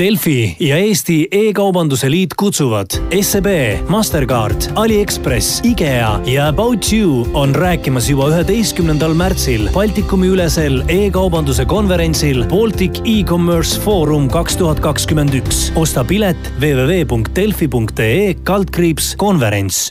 [0.00, 3.48] Delfi ja Eesti E-kaubanduse Liit kutsuvad SEB,
[3.92, 12.46] Mastercard, Aliekspress, IKEA ja About You on rääkimas juba üheteistkümnendal märtsil Baltikumi ülesel e-kaubanduse konverentsil
[12.48, 15.66] Baltic E-Commerce Forum kaks tuhat kakskümmend üks.
[15.76, 19.90] osta pilet www.delfi.ee kaldkriips konverents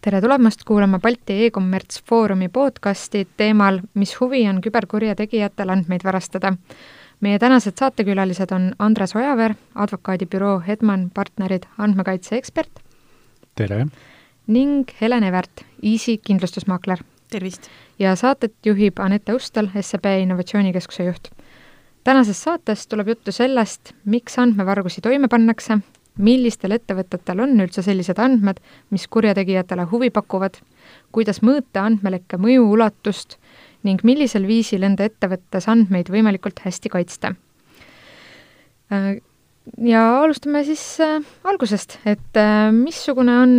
[0.00, 6.54] tere tulemast kuulama Balti e-kommerts Foorumi podcasti teemal, mis huvi on küberkurjategijatel andmeid varastada
[7.20, 12.70] meie tänased saatekülalised on Andres Ojaveer, advokaadibüroo Hedman partnerid andmekaitseekspert.
[13.54, 13.86] tere!
[14.46, 16.98] ning Helen Evert, Easy kindlustusmaakler.
[17.30, 17.68] tervist!
[17.98, 21.28] ja saadet juhib Anette Ustal, SEB Innovatsioonikeskuse juht.
[22.04, 25.78] tänases saates tuleb juttu sellest, miks andmevargusi toime pannakse,
[26.18, 30.56] millistel ettevõtetel on üldse sellised andmed, mis kurjategijatele huvi pakuvad,
[31.12, 33.36] kuidas mõõta andmelekke mõju ulatust
[33.86, 37.34] ning millisel viisil enda ettevõttes andmeid võimalikult hästi kaitsta.
[38.92, 39.20] Äh,
[39.86, 43.54] ja alustame siis äh, algusest, et äh, missugune on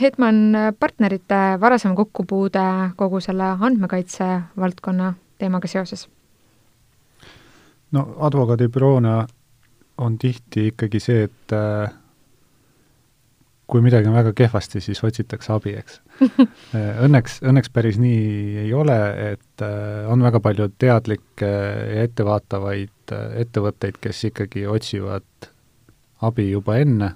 [0.00, 6.08] Hedman partnerite varasem kokkupuude kogu selle andmekaitse valdkonna teemaga seoses?
[7.90, 9.14] no advokaadibüroona
[9.98, 11.54] on tihti ikkagi see, et
[13.70, 16.00] kui midagi on väga kehvasti, siis otsitakse abi, eks.
[17.06, 18.96] Õnneks, õnneks päris nii ei ole,
[19.32, 25.50] et äh, on väga palju teadlikke ja ettevaatavaid äh, ettevõtteid, kes ikkagi otsivad
[26.26, 27.14] abi juba enne,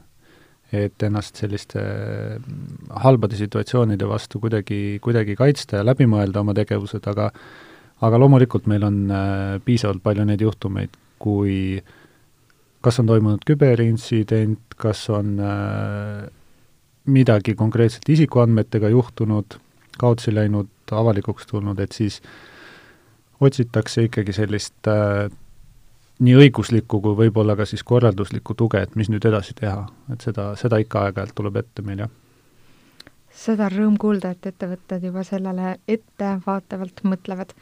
[0.75, 7.05] et ennast selliste mm, halbade situatsioonide vastu kuidagi, kuidagi kaitsta ja läbi mõelda oma tegevused,
[7.11, 7.31] aga
[8.05, 8.97] aga loomulikult meil on
[9.65, 11.79] piisavalt palju neid juhtumeid, kui
[12.85, 16.27] kas on toimunud küberintsident, kas on äh,
[17.07, 19.59] midagi konkreetselt isikuandmetega juhtunud,
[19.99, 22.21] kaotsi läinud, avalikuks tulnud, et siis
[23.41, 25.29] otsitakse ikkagi sellist äh,
[26.25, 30.53] nii õiguslikku kui võib-olla ka siis korralduslikku tuge, et mis nüüd edasi teha, et seda,
[30.59, 32.13] seda ikka aeg-ajalt tuleb ette meil, jah.
[33.31, 37.57] seda on rõõm kuulda, et ettevõtted juba sellele ettevaatavalt mõtlevad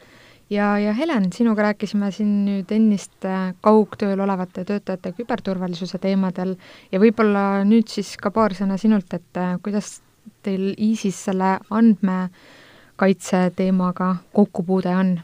[0.52, 6.56] ja, ja Helen, sinuga rääkisime siin nüüd ennist äh, kaugtööl olevate töötajate küberturvalisuse teemadel
[6.92, 10.00] ja võib-olla nüüd siis ka paar sõna sinult, et äh, kuidas
[10.44, 15.14] teil ISIS selle andmekaitse teemaga kokkupuude on?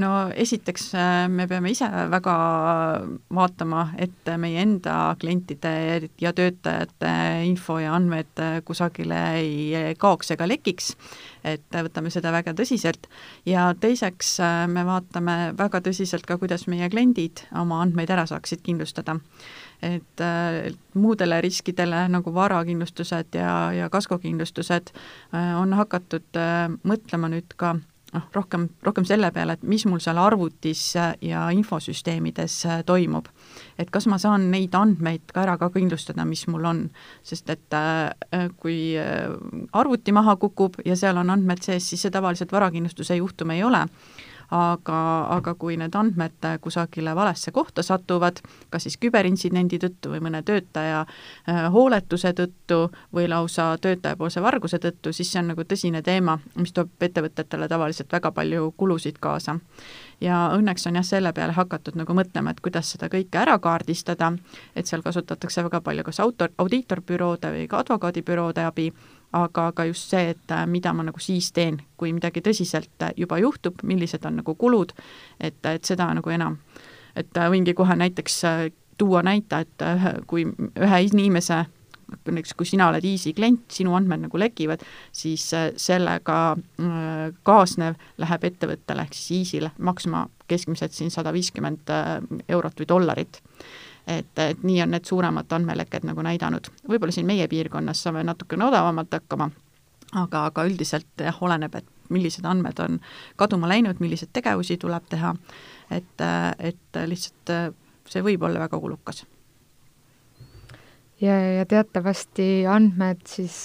[0.00, 2.34] No esiteks äh, me peame ise väga
[3.34, 5.72] vaatama, et meie enda klientide
[6.20, 7.12] ja töötajate
[7.48, 10.94] info ja andmed kusagile ei kaoks ega lekiks,
[11.44, 13.08] et võtame seda väga tõsiselt.
[13.48, 18.64] Ja teiseks äh, me vaatame väga tõsiselt ka, kuidas meie kliendid oma andmeid ära saaksid
[18.64, 19.18] kindlustada.
[19.82, 24.92] Et äh, muudele riskidele nagu varakindlustused ja, ja kaskokindlustused
[25.32, 26.38] on hakatud
[26.86, 27.74] mõtlema nüüd ka
[28.12, 33.28] noh, rohkem, rohkem selle peale, et mis mul seal arvutis ja infosüsteemides toimub.
[33.78, 36.82] et kas ma saan neid andmeid ka ära ka kindlustada, mis mul on,
[37.22, 39.32] sest et äh, kui äh,
[39.72, 43.86] arvuti maha kukub ja seal on andmed sees, siis see tavaliselt varakindlustuse juhtum ei ole
[44.52, 44.98] aga,
[45.36, 51.04] aga kui need andmed kusagile valesse kohta satuvad, kas siis küberintsidendi tõttu või mõne töötaja
[51.04, 52.82] äh, hooletuse tõttu
[53.14, 58.12] või lausa töötajapoolse varguse tõttu, siis see on nagu tõsine teema, mis toob ettevõtetele tavaliselt
[58.12, 59.56] väga palju kulusid kaasa.
[60.20, 64.32] Ja õnneks on jah, selle peale hakatud nagu mõtlema, et kuidas seda kõike ära kaardistada,
[64.76, 68.92] et seal kasutatakse väga palju kas autor, audiitorbüroode või ka advokaadibüroode abi,
[69.32, 73.14] aga ka just see, et äh, mida ma nagu siis teen, kui midagi tõsiselt äh,
[73.16, 74.92] juba juhtub, millised on nagu kulud,
[75.40, 76.58] et, et seda nagu enam.
[77.16, 78.42] et äh, võingi kohe näiteks
[78.98, 79.84] tuua näite, et
[80.26, 81.64] kui ühe inimese
[82.28, 84.82] näiteks kui sina oled Easy klient, sinu andmed nagu lekivad,
[85.16, 85.46] siis
[85.80, 86.36] sellega
[87.42, 91.88] kaasnev läheb ettevõttele ehk siis Easy'le maksma keskmiselt siin sada viiskümmend
[92.52, 93.40] eurot või dollarit
[94.06, 96.70] et, et nii on need suuremad andmelekked nagu näidanud.
[96.88, 99.50] võib-olla siin meie piirkonnas saame natukene odavamalt hakkama,
[100.12, 102.98] aga, aga üldiselt jah, oleneb, et millised andmed on
[103.36, 105.34] kaduma läinud, milliseid tegevusi tuleb teha,
[105.90, 106.26] et,
[106.58, 107.54] et lihtsalt
[108.10, 109.24] see võib olla väga kulukas
[111.22, 113.56] ja, ja teatavasti andmed siis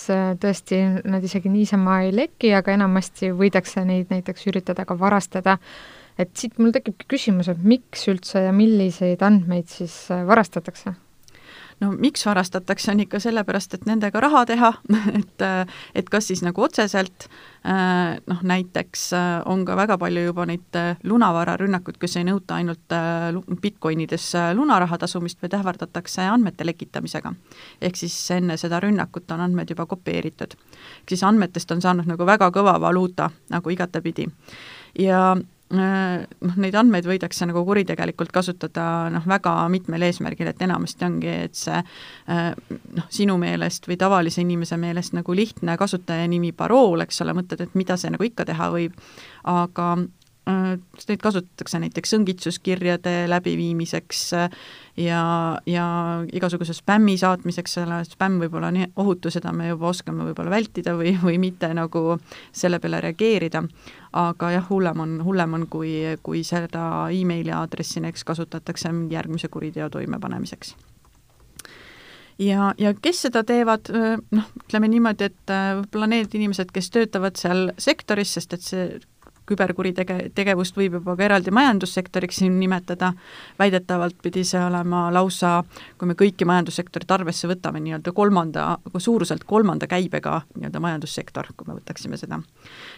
[0.41, 0.79] tõesti,
[1.09, 5.57] nad isegi niisama ei leki, aga enamasti võidakse neid näiteks üritada ka varastada
[6.17, 10.97] et siit mul tekibki küsimus, et miks üldse ja milliseid andmeid siis äh, varastatakse?
[11.77, 14.71] no miks varastatakse, on ikka sellepärast, et nendega raha teha
[15.19, 17.27] et, äh, et kas siis nagu otseselt,
[17.69, 19.03] äh, noh näiteks
[19.45, 22.97] on ka väga palju juba neid lunavararünnakuid, kus ei nõuta ainult
[23.61, 27.33] Bitcoinides lunaraha tasumist, vaid ähvardatakse andmete lekitamisega.
[27.81, 30.57] ehk siis enne seda rünnakut on andmed juba kopeeritud.
[31.03, 34.25] ehk siis andmetest on saanud nagu väga kõva valuuta nagu igatepidi.
[34.99, 35.37] ja
[35.75, 41.57] noh, neid andmeid võidakse nagu kuritegelikult kasutada noh, väga mitmel eesmärgil, et enamasti ongi, et
[41.57, 41.81] see
[42.27, 47.75] noh, sinu meelest või tavalise inimese meelest nagu lihtne kasutajanimi parool, eks ole, mõtled, et
[47.79, 48.95] mida see nagu ikka teha võib,
[49.47, 50.16] aga Äh,
[50.47, 54.49] neid kasutatakse näiteks õngitsuskirjade läbiviimiseks äh,
[54.97, 55.21] ja,
[55.65, 55.85] ja
[56.33, 60.95] igasuguse spämmi saatmiseks, selle spämm võib olla nii ohutu, seda me juba oskame võib-olla vältida
[60.97, 62.17] või, või mitte nagu
[62.51, 63.63] selle peale reageerida,
[64.17, 69.89] aga jah, hullem on, hullem on, kui, kui seda emaili aadressi näiteks kasutatakse järgmise kuriteo
[69.93, 70.75] toimepanemiseks.
[72.39, 73.89] Ja, ja kes seda teevad,
[74.31, 78.89] noh, ütleme niimoodi, et võib-olla need inimesed, kes töötavad seal sektoris, sest et see
[79.47, 83.13] küberkuritege-, tegevust võib juba ka eraldi majandussektoriks siin nimetada,
[83.59, 85.61] väidetavalt pidi see olema lausa,
[85.97, 88.67] kui me kõiki majandussektorit arvesse võtame, nii-öelda kolmanda,
[88.97, 92.41] suuruselt kolmanda käibega nii-öelda majandussektor, kui me võtaksime seda.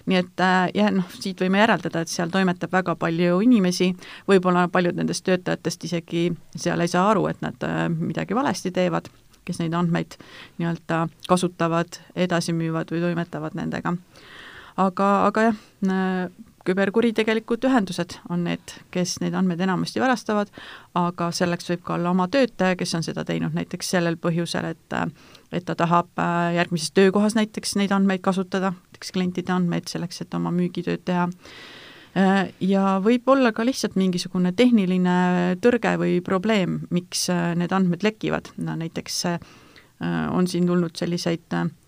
[0.10, 3.92] nii et äh, jah, noh, siit võime järeldada, et seal toimetab väga palju inimesi,
[4.30, 9.10] võib-olla paljud nendest töötajatest isegi seal ei saa aru, et nad äh, midagi valesti teevad,
[9.46, 10.18] kes neid andmeid
[10.60, 13.96] nii-öelda kasutavad, edasi müüvad või toimetavad nendega
[14.80, 15.60] aga, aga jah,
[16.70, 20.52] küberkuritegelikud ühendused on need, kes neid andmeid enamasti varastavad,
[20.98, 24.98] aga selleks võib ka olla oma töötaja, kes on seda teinud näiteks sellel põhjusel, et
[25.50, 30.36] et ta tahab äh, järgmises töökohas näiteks neid andmeid kasutada, näiteks klientide andmeid selleks, et
[30.38, 31.26] oma müügitööd teha,
[32.14, 38.06] äh, ja võib olla ka lihtsalt mingisugune tehniline tõrge või probleem, miks äh, need andmed
[38.06, 39.26] lekivad, no näiteks
[40.00, 41.79] on siin tulnud selliseid Mm,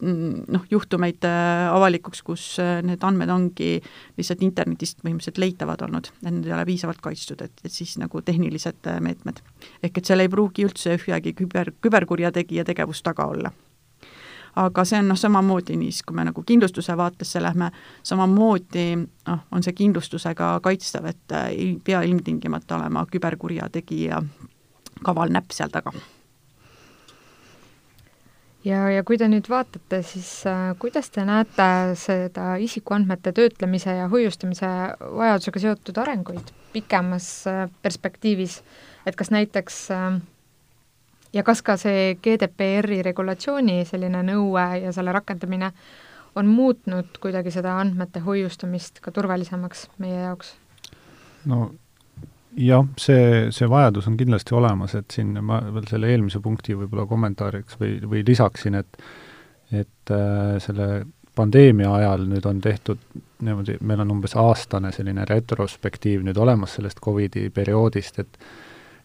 [0.00, 3.72] noh, juhtumeid äh, avalikuks, kus äh, need andmed ongi
[4.18, 8.22] lihtsalt internetist põhimõtteliselt leitavad olnud, et need ei ole piisavalt kaitstud, et, et siis nagu
[8.24, 9.42] tehnilised äh, meetmed.
[9.82, 13.52] ehk et seal ei pruugi üldse ühegi küber, küberkurjategija tegevus taga olla.
[14.60, 17.70] aga see on noh, samamoodi nii, siis kui me nagu kindlustuse vaatesse lähme,
[18.02, 24.22] samamoodi noh, on see kindlustusega kaitstav, et ei pea ilmtingimata olema küberkurjategija
[25.04, 25.92] kaval näpp seal taga
[28.64, 31.68] ja, ja kui te nüüd vaatate, siis äh, kuidas te näete
[32.00, 34.68] seda isikuandmete töötlemise ja hoiustamise
[35.00, 38.60] vajadusega seotud arenguid pikemas äh, perspektiivis,
[39.06, 40.20] et kas näiteks äh,
[41.32, 45.72] ja kas ka see GDPR-i regulatsiooni selline nõue ja selle rakendamine
[46.38, 50.54] on muutnud kuidagi seda andmete hoiustamist ka turvalisemaks meie jaoks?
[51.48, 51.70] no
[52.56, 57.06] jah, see, see vajadus on kindlasti olemas, et siin ma veel selle eelmise punkti võib-olla
[57.10, 59.02] kommentaariks või, või lisaksin, et
[59.70, 61.04] et äh, selle
[61.38, 62.98] pandeemia ajal nüüd on tehtud
[63.46, 68.42] niimoodi, meil on umbes aastane selline retrospektiiv nüüd olemas sellest Covidi perioodist, et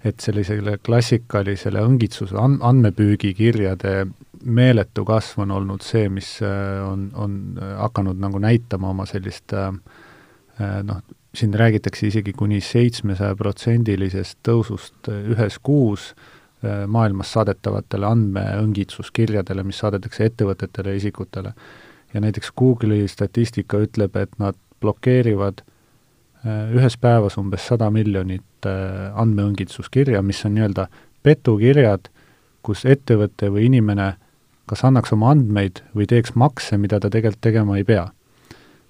[0.05, 3.93] et sellisele klassikalisele õngitsuse an-, andmepüügikirjade
[4.45, 7.39] meeletu kasv on olnud see, mis äh, on, on
[7.79, 9.71] hakanud nagu näitama oma sellist äh,
[10.61, 11.01] äh noh,
[11.35, 20.25] siin räägitakse isegi kuni seitsmesajaprotsendilisest tõusust äh, ühes kuus äh, maailmas saadetavatele andmeõngitsuskirjadele, mis saadetakse
[20.31, 21.53] ettevõtetele ja isikutele.
[22.13, 28.43] ja näiteks Google'i statistika ütleb, et nad blokeerivad äh, ühes päevas umbes sada miljonit
[29.15, 30.87] andmeõngitsuskirja, mis on nii-öelda
[31.23, 32.07] petukirjad,
[32.65, 34.15] kus ettevõte või inimene
[34.65, 38.07] kas annaks oma andmeid või teeks makse, mida ta tegelikult tegema ei pea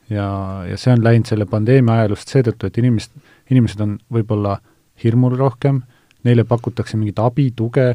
[0.09, 0.27] ja,
[0.69, 3.15] ja see on läinud selle pandeemia ajalust seetõttu, et inimesed,
[3.53, 4.59] inimesed on võib-olla
[5.03, 5.81] hirmul rohkem,
[6.25, 7.93] neile pakutakse mingit abi, tuge,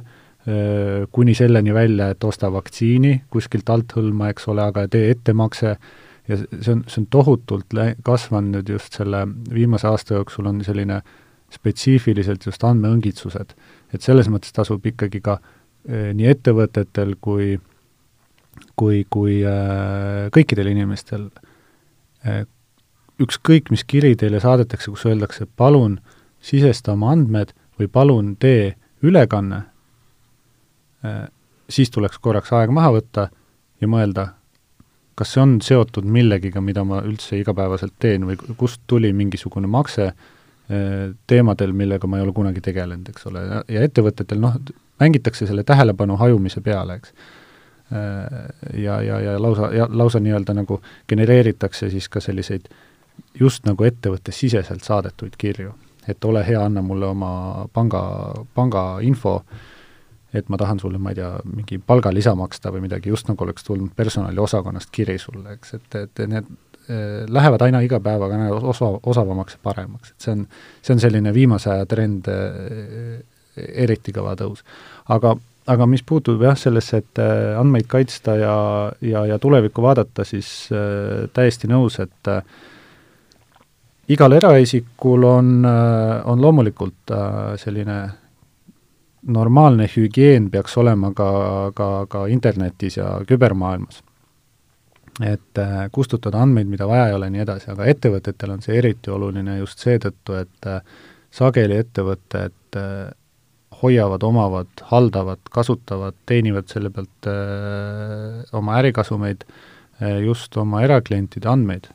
[1.12, 5.74] kuni selleni välja, et osta vaktsiini kuskilt althõlma, eks ole, aga tee ettemakse,
[6.28, 10.62] ja see on, see on tohutult lä-, kasvanud nüüd just selle viimase aasta jooksul, on
[10.64, 11.02] selline
[11.50, 13.56] spetsiifiliselt just andmeõngitsused.
[13.92, 15.40] et selles mõttes tasub ikkagi ka
[15.88, 17.58] nii ettevõtetel kui
[18.76, 21.49] kui, kui äh, kõikidel inimestel Äh,
[23.20, 25.98] ükskõik, mis kiri teile saadetakse, kus öeldakse, palun
[26.44, 28.74] sisesta oma andmed või palun tee
[29.04, 29.62] ülekanne,
[31.04, 31.22] äh,
[31.68, 33.28] siis tuleks korraks aeg maha võtta
[33.80, 34.30] ja mõelda,
[35.14, 40.10] kas see on seotud millegiga, mida ma üldse igapäevaselt teen või kust tuli mingisugune makse
[40.10, 44.56] äh, teemadel, millega ma ei ole kunagi tegelenud, eks ole, ja ettevõtetel noh,
[45.00, 47.12] mängitakse selle tähelepanu hajumise peale, eks.
[47.12, 47.39] Äh,
[47.90, 52.68] ja, ja, ja lausa, ja lausa nii-öelda nagu genereeritakse siis ka selliseid
[53.40, 55.74] just nagu ettevõttesiseselt saadetuid kirju.
[56.08, 58.00] et ole hea, anna mulle oma panga,
[58.54, 59.44] panga info,
[60.34, 63.64] et ma tahan sulle, ma ei tea, mingi palgalisa maksta või midagi, just nagu oleks
[63.64, 66.48] tulnud personaliosakonnast kiri sulle, eks, et, et need
[66.88, 70.46] äh, lähevad aina iga päevaga aina osa, osavamaks ja paremaks, et see on,
[70.82, 73.20] see on selline viimase aja trend, äh,
[73.84, 74.64] eriti kõva tõus.
[75.08, 75.36] aga
[75.66, 78.56] aga mis puutub jah, sellesse, et äh, andmeid kaitsta ja,
[79.00, 82.42] ja, ja tulevikku vaadata, siis äh, täiesti nõus, et äh,
[84.08, 85.52] igal eraisikul on,
[86.26, 87.12] on loomulikult
[87.62, 87.98] selline
[89.26, 91.30] normaalne hügieen peaks olema ka,
[91.74, 94.02] ka, ka internetis ja kübermaailmas.
[95.20, 99.10] et äh, kustutada andmeid, mida vaja ei ole, nii edasi, aga ettevõtetel on see eriti
[99.12, 100.78] oluline just seetõttu, et äh,
[101.30, 103.10] sageli ettevõtted äh,
[103.82, 109.46] hoiavad, omavad, haldavad, kasutavad, teenivad selle pealt öö, oma ärikasumeid,
[110.24, 111.88] just oma eraklientide andmeid.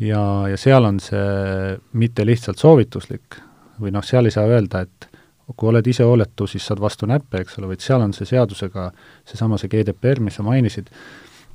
[0.00, 3.38] ja, ja seal on see mitte lihtsalt soovituslik
[3.80, 5.08] või noh, seal ei saa öelda, et
[5.56, 8.88] kui oled ise hooletu, siis saad vastu näppe, eks ole, vaid seal on see seadusega,
[9.28, 10.88] seesama see GDPR, mis sa mainisid,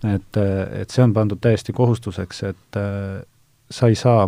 [0.06, 0.40] et,
[0.82, 3.22] et see on pandud täiesti kohustuseks, et äh,
[3.72, 4.28] sa ei saa,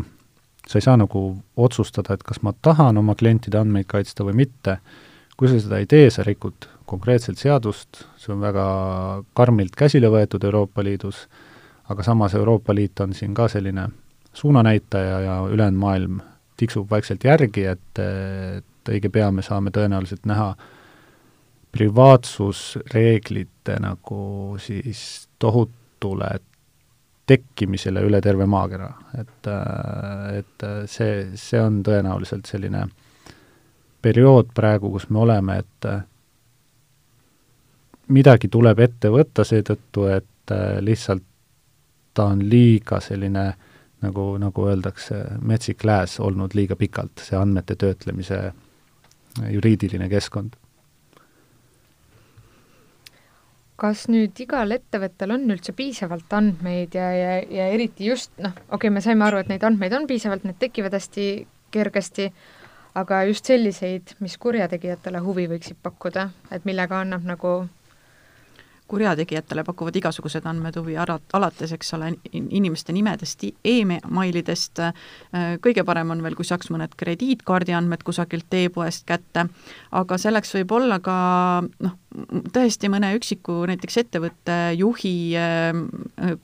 [0.69, 1.21] sa ei saa nagu
[1.57, 4.77] otsustada, et kas ma tahan oma klientide andmeid kaitsta või mitte,
[5.38, 8.65] kui sa seda ei tee, sa rikud konkreetselt seadust, see on väga
[9.38, 11.17] karmilt käsile võetud Euroopa Liidus,
[11.89, 13.88] aga samas Euroopa Liit on siin ka selline
[14.33, 16.19] suunanäitaja ja ülejäänud maailm
[16.59, 20.55] tiksub vaikselt järgi, et, et õige pea me saame tõenäoliselt näha
[21.73, 26.25] privaatsusreeglite nagu siis tohutule
[27.29, 29.50] tekkimisele üle terve maakera, et,
[30.39, 32.83] et see, see on tõenäoliselt selline
[34.01, 35.88] periood praegu, kus me oleme, et
[38.15, 41.25] midagi tuleb ette võtta seetõttu, et lihtsalt
[42.17, 43.45] ta on liiga selline
[44.03, 48.41] nagu, nagu öeldakse, metsik lääs olnud liiga pikalt, see andmete töötlemise
[49.53, 50.58] juriidiline keskkond.
[53.79, 58.75] Kas nüüd igal ettevõttel on üldse piisavalt andmeid ja, ja, ja eriti just noh, okei
[58.75, 61.27] okay,, me saime aru, et neid andmeid on piisavalt, need tekivad hästi
[61.71, 62.29] kergesti,
[63.00, 67.53] aga just selliseid, mis kurjategijatele huvi võiksid pakkuda, et millega annab nagu
[68.89, 76.13] kurjategijatele pakuvad igasugused andmed huvi, alates, eks ole, inimeste nimedest e, emailidest, äh, kõige parem
[76.15, 79.48] on veel, kui saaks mõned krediitkaardi andmed kusagilt e-poest kätte,
[79.96, 81.17] aga selleks võib olla ka
[81.86, 81.98] noh,
[82.55, 85.69] tõesti mõne üksiku näiteks ettevõtte juhi äh,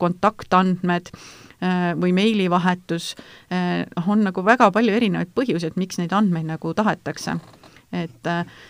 [0.01, 3.13] kontaktandmed äh, või meilivahetus,
[3.49, 7.39] noh, on nagu väga palju erinevaid põhjuseid, miks neid andmeid nagu tahetakse
[8.03, 8.27] et,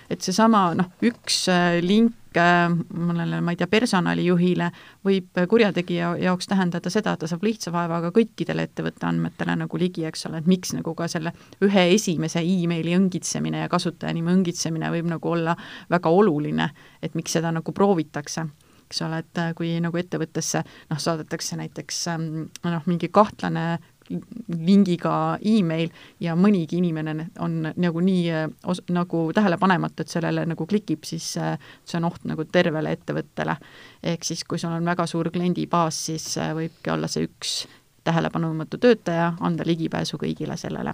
[0.09, 1.45] et seesama noh, üks
[1.85, 4.67] link mõnele, ma ei tea, personalijuhile
[5.07, 10.03] võib kurjategija jaoks tähendada seda, et ta saab lihtsa vaevaga kõikidele ettevõtte andmetele nagu ligi,
[10.09, 11.31] eks ole, et miks nagu ka selle
[11.63, 15.55] ühe esimese emaili õngitsemine ja kasutajanime õngitsemine võib nagu olla
[15.89, 16.69] väga oluline,
[17.01, 18.49] et miks seda nagu proovitakse
[18.85, 25.89] eks ole, et kui nagu ettevõttesse noh, saadetakse näiteks noh, mingi kahtlane lingiga email
[26.21, 28.27] ja mõnigi inimene on nagu nii
[28.69, 33.57] os-, nagu tähelepanematu, et sellele nagu klikib, siis äh, see on oht nagu tervele ettevõttele.
[34.03, 37.65] ehk siis, kui sul on väga suur kliendibaas, siis äh, võibki olla see üks
[38.05, 40.93] tähelepanumatu töötaja, anda ligipääsu kõigile sellele.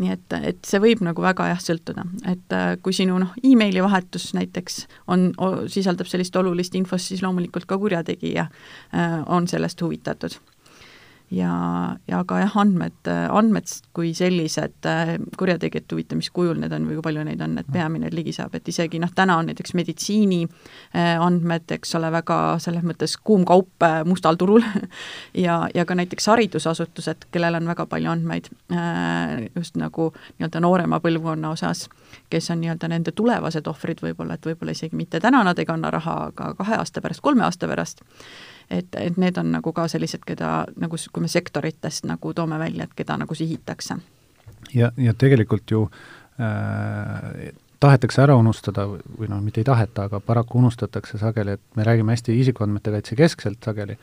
[0.00, 4.30] Nii et, et see võib nagu väga jah, sõltuda, et kui sinu noh, emaili vahetus
[4.32, 5.28] näiteks on,
[5.68, 8.46] sisaldab sellist olulist infot, siis loomulikult ka kurjategija
[9.36, 10.40] on sellest huvitatud
[11.32, 11.52] ja,
[12.08, 14.84] ja ka jah, andmed, andmed kui sellised,
[15.38, 18.54] kurjategijate huvitav, mis kujul need on või kui palju neid on, et peamine ligi saab,
[18.58, 23.46] et isegi noh, täna on näiteks meditsiini eh, andmed, eks ole, väga selles mõttes kuum
[23.48, 24.64] kaup eh, mustal turul
[25.46, 28.50] ja, ja ka näiteks haridusasutused, kellel on väga palju andmeid
[29.56, 31.86] just nagu nii-öelda noorema põlvkonna osas,
[32.32, 35.90] kes on nii-öelda nende tulevased ohvrid võib-olla, et võib-olla isegi mitte täna nad ei kanna
[35.92, 38.04] raha, aga kahe aasta pärast, kolme aasta pärast
[38.72, 42.88] et, et need on nagu ka sellised, keda nagu, kui me sektoritest nagu toome välja,
[42.88, 43.98] et keda nagu sihitakse.
[44.74, 45.84] ja, ja tegelikult ju
[46.40, 47.52] äh,
[47.82, 52.14] tahetakse ära unustada või noh, mitte ei taheta, aga paraku unustatakse sageli, et me räägime
[52.14, 53.98] hästi isikuandmete kaitse keskselt sageli,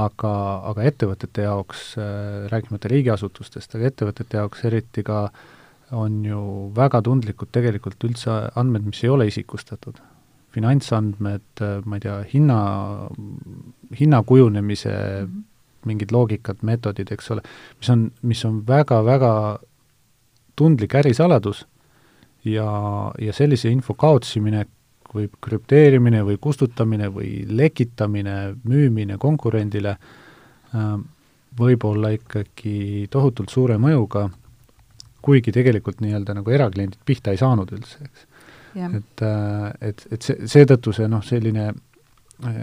[0.00, 0.34] aga,
[0.70, 5.26] aga ettevõtete jaoks äh,, rääkimata riigiasutustest, aga ettevõtete jaoks eriti ka
[5.96, 6.40] on ju
[6.76, 9.98] väga tundlikud tegelikult üldse andmed, mis ei ole isikustatud
[10.54, 12.58] finantsandmed, ma ei tea, hinna,
[14.00, 14.94] hinna kujunemise
[15.86, 17.44] mingid loogikad, meetodid, eks ole,
[17.80, 19.32] mis on, mis on väga-väga
[20.58, 21.64] tundlik ärisaladus
[22.44, 22.66] ja,
[23.20, 24.68] ja sellise info kaotsiminek
[25.14, 28.36] või krüpteerimine või kustutamine või lekitamine,
[28.68, 30.92] müümine konkurendile äh,
[31.58, 34.28] võib olla ikkagi tohutult suure mõjuga,
[35.22, 38.29] kuigi tegelikult nii-öelda nagu erakliendid pihta ei saanud üldse, eks
[38.74, 42.60] et, äh, et, et see, seetõttu see noh, selline äh,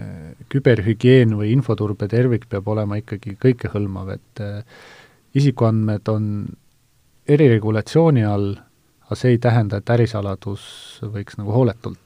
[0.52, 4.80] küberhügieen või infoturbe tervik peab olema ikkagi kõikehõlmav, et äh,
[5.38, 6.26] isikuandmed on
[7.28, 8.54] eriregulatsiooni all,
[9.06, 10.62] aga see ei tähenda, et ärisaladus
[11.12, 12.00] võiks nagu hooletult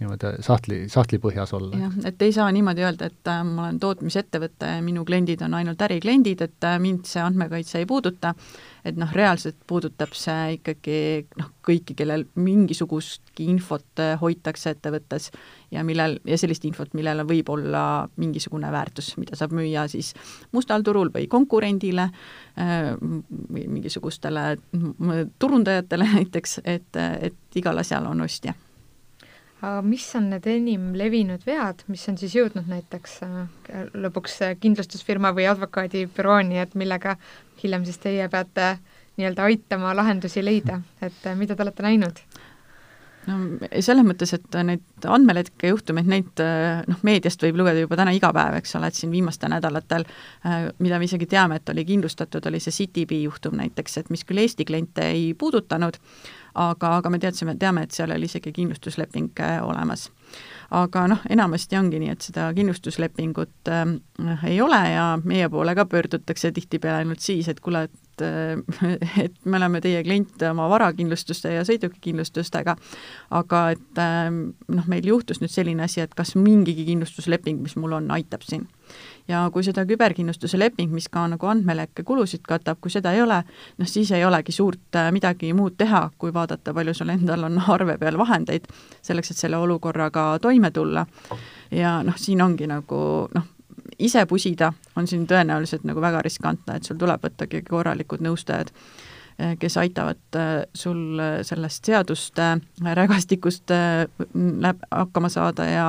[0.00, 1.76] niimoodi sahtli, sahtlipõhjas olla.
[1.76, 5.54] jah, et ei saa niimoodi öelda, et äh, ma olen tootmisettevõte ja minu kliendid on
[5.58, 8.32] ainult ärikliendid, et äh, mind see andmekaitse ei puuduta,
[8.84, 10.96] et noh, reaalselt puudutab see ikkagi
[11.40, 15.28] noh, kõiki, kellel mingisugustki infot äh, hoitakse ettevõttes
[15.74, 17.84] ja millel, ja sellist infot, millel võib olla
[18.20, 20.14] mingisugune väärtus, mida saab müüa siis
[20.56, 22.08] mustal turul või konkurendile
[22.56, 24.56] või mingisugustele
[25.38, 28.56] turundajatele näiteks, et, et igal asjal on ostja
[29.60, 33.42] aga mis on need enim levinud vead, mis on siis jõudnud näiteks äh,
[33.94, 37.16] lõpuks kindlustusfirma või advokaadibürooni, et millega
[37.62, 38.74] hiljem siis teie peate
[39.20, 42.22] nii-öelda aitama lahendusi leida, et äh, mida te olete näinud?
[43.28, 43.36] No
[43.80, 46.42] selles mõttes, et neid andmelekke juhtumeid, neid
[46.88, 50.06] noh, meediast võib lugeda juba täna iga päev, eks ole, et siin viimastel nädalatel,
[50.80, 54.40] mida me isegi teame, et oli kindlustatud, oli see CityBee juhtum näiteks, et mis küll
[54.40, 56.00] Eesti kliente ei puudutanud,
[56.54, 60.10] aga, aga me teadsime, teame, et seal oli isegi kindlustusleping äh, olemas.
[60.70, 63.94] aga noh, enamasti ongi nii, et seda kindlustuslepingut äh,
[64.46, 68.58] ei ole ja meie poole ka pöördutakse tihtipeale ainult siis, et kuule, et äh,
[69.24, 72.76] et me oleme teie klient oma varakindlustuste ja sõidukikindlustustega,
[73.40, 77.98] aga et äh, noh, meil juhtus nüüd selline asi, et kas mingigi kindlustusleping, mis mul
[78.00, 78.68] on, aitab siin
[79.28, 83.40] ja kui seda küberkindlustuse leping, mis ka nagu andmelekke kulusid katab, kui seda ei ole,
[83.78, 87.60] noh siis ei olegi suurt äh, midagi muud teha, kui vaadata, palju sul endal on
[87.70, 88.68] arve peal vahendeid
[89.06, 91.06] selleks, et selle olukorraga toime tulla.
[91.70, 93.00] ja noh, siin ongi nagu
[93.34, 93.48] noh,
[94.00, 99.56] ise pusida on siin tõenäoliselt nagu väga riskantne, et sul tuleb võttagi korralikud nõustajad äh,
[99.60, 102.52] kes aitavad äh, sul sellest seaduste
[103.00, 103.72] rägastikust
[104.34, 105.86] läb-, hakkama saada ja,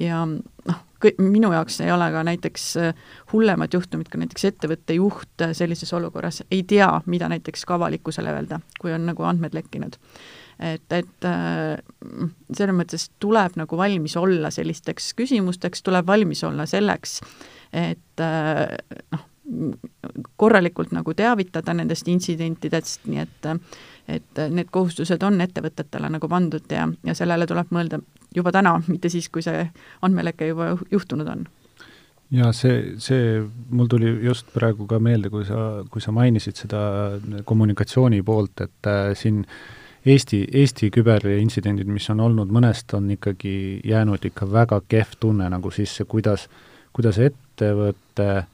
[0.00, 0.84] ja noh,
[1.18, 2.68] minu jaoks ei ole ka näiteks
[3.32, 8.60] hullemad juhtumid, kui näiteks ettevõtte juht sellises olukorras ei tea, mida näiteks ka avalikkusele öelda,
[8.80, 9.98] kui on nagu andmed lekkinud.
[10.58, 11.78] Et, et äh,
[12.52, 17.20] selles mõttes tuleb nagu valmis olla sellisteks küsimusteks, tuleb valmis olla selleks,
[17.74, 19.24] et noh,
[20.36, 23.50] korralikult nagu teavitada nendest intsidentidest, nii et
[24.08, 28.02] et need kohustused on ettevõtetele nagu pandud ja, ja sellele tuleb mõelda
[28.36, 29.62] juba täna, mitte siis, kui see
[30.04, 31.46] andmeleke juba juhtunud on.
[32.34, 33.38] Ja see, see,
[33.70, 36.82] mul tuli just praegu ka meelde, kui sa, kui sa mainisid seda
[37.46, 39.44] kommunikatsiooni poolt, et äh, siin
[40.06, 45.70] Eesti, Eesti küberintsidendid, mis on olnud, mõnest on ikkagi jäänud ikka väga kehv tunne nagu
[45.72, 46.48] sisse, kuidas,
[46.92, 48.44] kuidas ettevõte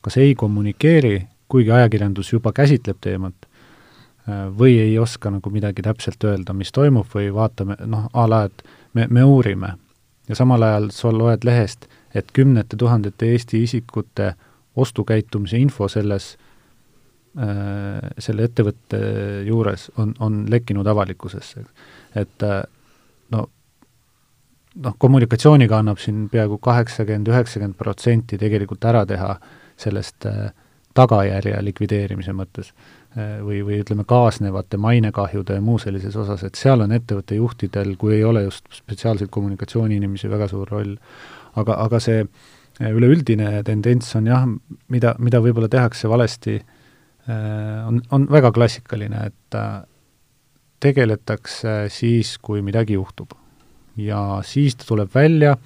[0.00, 6.24] kas ei kommunikeeri, kuigi ajakirjandus juba käsitleb teemat, äh, või ei oska nagu midagi täpselt
[6.24, 8.62] öelda, mis toimub, või vaatame, noh, a la, et
[8.94, 9.74] me, me uurime.
[10.28, 14.34] Ja samal ajal sa loed lehest, et kümnete tuhandete Eesti isikute
[14.76, 16.49] ostukäitumise info selles äh,,
[17.30, 18.98] selle ettevõtte
[19.46, 21.62] juures on, on lekkinud avalikkusesse.
[22.18, 22.62] et äh,
[23.30, 23.44] no,
[24.74, 29.36] noh, kommunikatsiooniga annab siin peaaegu kaheksakümmend, üheksakümmend protsenti tegelikult ära teha
[29.78, 30.50] sellest äh,
[30.94, 32.72] tagajärje likvideerimise mõttes
[33.18, 37.96] Äh, või, või ütleme, kaasnevate mainekahjude ja muu sellises osas, et seal on ettevõtte juhtidel,
[37.98, 40.92] kui ei ole just spetsiaalseid kommunikatsiooniinimesi, väga suur roll.
[41.58, 44.46] aga, aga see äh, üleüldine tendents on jah,
[44.94, 46.79] mida, mida võib-olla tehakse valesti, äh,
[47.86, 49.56] on, on väga klassikaline, et
[50.80, 53.36] tegeletakse siis, kui midagi juhtub.
[53.96, 55.56] ja siis tuleb välja,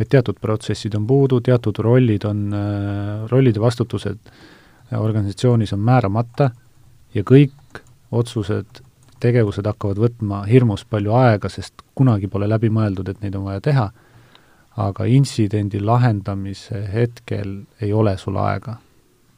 [0.00, 2.46] et teatud protsessid on puudu, teatud rollid on,
[3.30, 4.18] rollid ja vastutused
[4.98, 6.50] organisatsioonis on määramata
[7.14, 8.80] ja kõik otsused,
[9.20, 13.62] tegevused hakkavad võtma hirmus palju aega, sest kunagi pole läbi mõeldud, et neid on vaja
[13.64, 13.88] teha,
[14.84, 18.78] aga intsidendi lahendamise hetkel ei ole sul aega.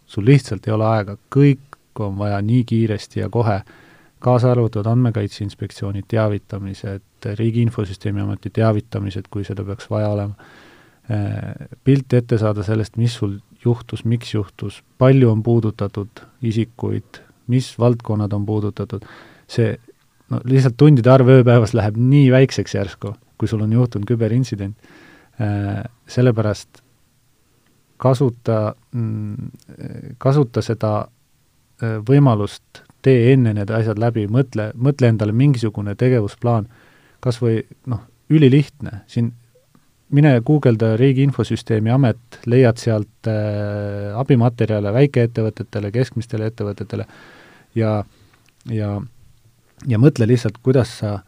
[0.06, 1.65] sul lihtsalt ei ole aega, kõik
[2.00, 3.60] on vaja nii kiiresti ja kohe,
[4.18, 7.02] kaasa arvatud Andmekaitse Inspektsiooni teavitamised,
[7.38, 10.34] Riigi Infosüsteemi Ameti teavitamised, kui seda peaks vaja olema,
[11.10, 17.74] eh, pilti ette saada sellest, mis sul juhtus, miks juhtus, palju on puudutatud isikuid, mis
[17.78, 19.04] valdkonnad on puudutatud,
[19.48, 19.76] see
[20.30, 24.90] no lihtsalt tundide arv ööpäevas läheb nii väikseks järsku, kui sul on juhtunud küberintsident,
[25.40, 26.82] äh, sellepärast
[27.96, 31.06] kasuta, mm, kasuta seda
[31.82, 36.68] võimalust, tee enne need asjad läbi, mõtle, mõtle endale mingisugune tegevusplaan,
[37.20, 39.32] kas või noh, ülilihtne, siin
[40.16, 47.16] mine guugelda Riigi Infosüsteemi Amet, leiad sealt äh, abimaterjale väikeettevõtetele, keskmistele ettevõtetele äh,,
[47.76, 48.04] ja,
[48.70, 48.90] ja,
[49.86, 51.18] ja mõtle lihtsalt, kuidas sa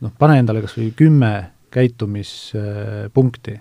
[0.00, 1.32] noh, pane endale kas või kümme
[1.74, 3.58] käitumispunkti,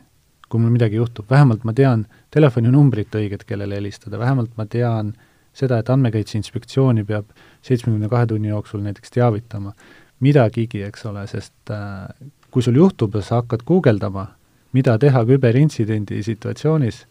[0.50, 5.14] kui mul midagi juhtub, vähemalt ma tean telefoninumbrit õiget, kellele helistada, vähemalt ma tean
[5.54, 7.30] seda, et Andmekaitse Inspektsiooni peab
[7.66, 9.74] seitsmekümne kahe tunni jooksul näiteks teavitama,
[10.20, 12.10] midagigi, eks ole, sest äh,
[12.52, 14.28] kui sul juhtub ja sa hakkad guugeldama,
[14.74, 17.06] mida teha küberintsidendi situatsioonis,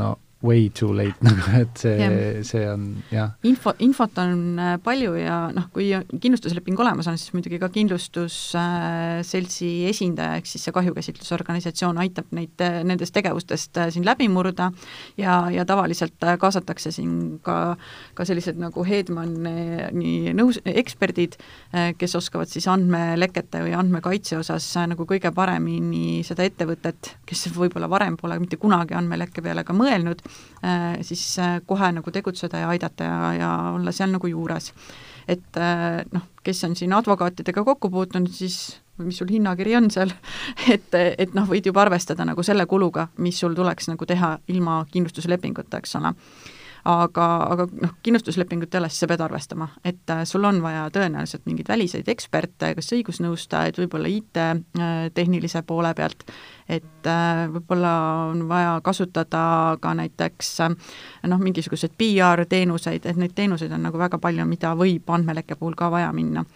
[0.00, 3.30] no way too late nagu, et see, see on jah.
[3.48, 5.88] info, infot on äh, palju ja noh, kui
[6.20, 12.82] kindlustusleping olemas on, siis muidugi ka kindlustusseltsi esindaja, ehk siis see kahjukäsitlusorganisatsioon aitab neid, äh,
[12.84, 14.68] nendest tegevustest äh, siin läbi murda
[15.16, 17.76] ja, ja tavaliselt kaasatakse siin ka,
[18.14, 21.38] ka sellised nagu Hedmani nõus, eksperdid
[21.98, 28.16] kes oskavad siis andmelekete või andmekaitse osas nagu kõige paremini seda ettevõtet, kes võib-olla varem
[28.20, 30.25] pole mitte kunagi andmelekke peale ka mõelnud,
[31.02, 34.72] siis äh, kohe nagu tegutseda ja aidata ja, ja olla seal nagu juures.
[35.28, 39.90] et äh, noh, kes on siin advokaatidega kokku puutunud, siis või mis sul hinnakiri on
[39.90, 40.12] seal,
[40.74, 44.84] et, et noh, võid juba arvestada nagu selle kuluga, mis sul tuleks nagu teha ilma
[44.92, 46.14] kindlustuslepinguta, eks ole
[46.86, 51.68] aga, aga noh, kindlustuslepingut siis sa pead arvestama, et äh, sul on vaja tõenäoliselt mingeid
[51.68, 56.26] väliseid eksperte, kas õigusnõustajaid, võib-olla IT-tehnilise äh, poole pealt,
[56.68, 57.92] et äh, võib-olla
[58.30, 59.42] on vaja kasutada
[59.82, 65.58] ka näiteks noh, mingisuguseid PR-teenuseid, et neid teenuseid on nagu väga palju, mida võib andmelekke
[65.58, 66.46] puhul ka vaja minna.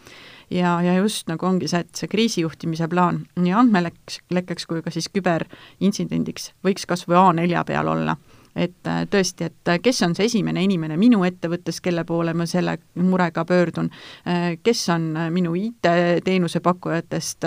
[0.50, 5.06] Ja, ja just nagu ongi see, et see kriisijuhtimise plaan nii andmelekkeks kui ka siis
[5.14, 8.16] küberintsidendiks võiks kas või A4 peal olla
[8.56, 12.46] et äh, tõesti, et äh, kes on see esimene inimene minu ettevõttes, kelle poole ma
[12.50, 13.90] selle murega pöördun,
[14.26, 17.46] äh, kes on minu IT-teenuse pakkujatest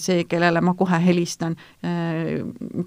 [0.00, 1.54] see, kellele ma kohe helistan,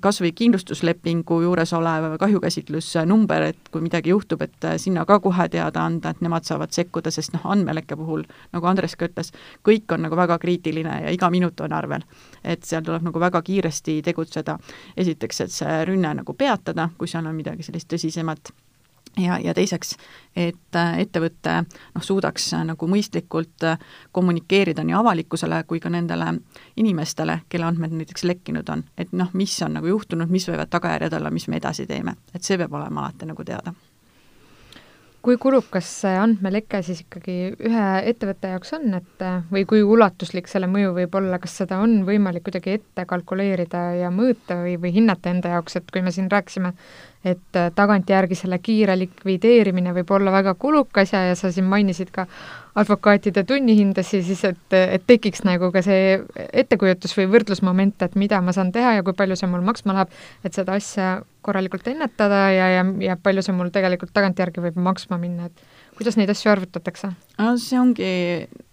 [0.02, 5.84] kas või kindlustuslepingu juures olev kahjukäsitlusnumber, et kui midagi juhtub, et sinna ka kohe teada
[5.86, 9.34] anda, et nemad saavad sekkuda, sest noh, andmelekke puhul, nagu Andres ka ütles,
[9.66, 12.06] kõik on nagu väga kriitiline ja iga minut on arvel.
[12.44, 14.58] et seal tuleb nagu väga kiiresti tegutseda.
[14.98, 18.54] esiteks, et see rünne nagu peatada, kui seal on midagi sellist tõsisemat.
[19.18, 19.92] Ja, ja teiseks,
[20.36, 23.78] et äh, ettevõte noh, suudaks äh, nagu mõistlikult äh,
[24.12, 26.32] kommunikeerida nii avalikkusele kui ka nendele
[26.82, 31.20] inimestele, kelle andmed näiteks lekkinud on, et noh, mis on nagu juhtunud, mis võivad tagajärjed
[31.20, 33.76] olla, mis me edasi teeme, et see peab olema alati nagu teada
[35.24, 40.68] kui kulukas see andmeleke siis ikkagi ühe ettevõtte jaoks on, et või kui ulatuslik selle
[40.68, 45.32] mõju võib olla, kas seda on võimalik kuidagi ette kalkuleerida ja mõõta või, või hinnata
[45.32, 46.74] enda jaoks, et kui me siin rääkisime
[47.24, 52.28] et tagantjärgi selle kiire likvideerimine võib olla väga kulukas ja, ja sa siin mainisid ka
[52.76, 56.16] advokaatide tunnihindasi, siis et, et tekiks nagu ka see
[56.64, 60.16] ettekujutus või võrdlusmoment, et mida ma saan teha ja kui palju see mul maksma läheb,
[60.44, 65.20] et seda asja korralikult ennetada ja, ja, ja palju see mul tegelikult tagantjärgi võib maksma
[65.22, 67.12] minna, et kuidas neid asju arvutatakse?
[67.38, 68.10] no see ongi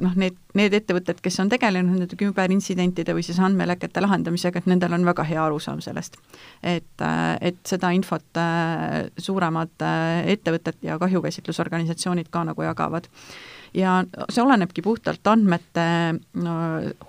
[0.00, 4.96] noh, need, need ettevõtted, kes on tegelenud nende küberintsidentide või siis andmelekete lahendamisega, et nendel
[4.96, 6.16] on väga hea arusaam sellest.
[6.62, 7.06] et,
[7.40, 13.12] et seda infot äh, suuremad äh, ettevõtted ja kahjukäsitlusorganisatsioonid ka nagu jagavad
[13.74, 15.86] ja see olenebki puhtalt andmete
[16.42, 16.56] no,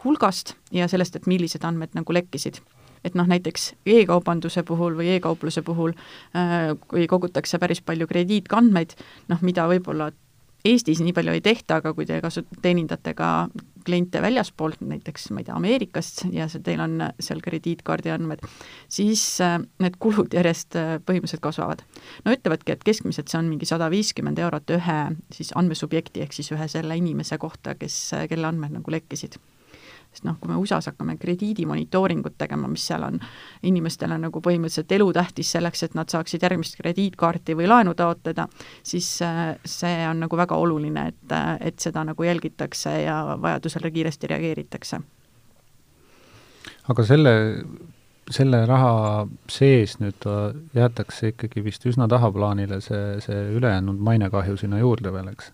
[0.03, 2.61] hulgast ja sellest, et millised andmed nagu lekkisid.
[3.01, 5.95] Et noh, näiteks e-kaubanduse puhul või e-kaupluse puhul
[6.37, 8.93] äh, kui kogutakse päris palju krediitkandmeid,
[9.31, 10.11] noh, mida võib-olla
[10.65, 13.31] Eestis nii palju ei tehta, aga kui te kasu-, teenindate ka
[13.85, 18.43] kliente väljaspoolt, näiteks ma ei tea, Ameerikast ja see, teil on seal krediitkaardi andmed,
[18.91, 21.81] siis äh, need kulud järjest äh, põhimõtteliselt kasvavad.
[22.25, 24.99] no ütlevadki, et keskmiselt see on mingi sada viiskümmend eurot ühe
[25.33, 29.39] siis andmesubjekti ehk siis ühe selle inimese kohta, kes, kelle andmed nagu lekkisid
[30.11, 33.19] sest noh, kui me USA-s hakkame krediidimonitooringut tegema, mis seal on
[33.67, 38.47] inimestele nagu põhimõtteliselt elutähtis selleks, et nad saaksid järgmist krediitkaarti või laenu taotleda,
[38.83, 43.91] siis äh, see on nagu väga oluline, et, äh, et seda nagu jälgitakse ja vajadusele
[43.91, 45.01] kiiresti reageeritakse.
[46.91, 47.31] aga selle,
[48.29, 54.83] selle raha sees nüüd äh, jäetakse ikkagi vist üsna tahaplaanile see, see ülejäänud mainekahju sinna
[54.83, 55.53] juurde veel, eks?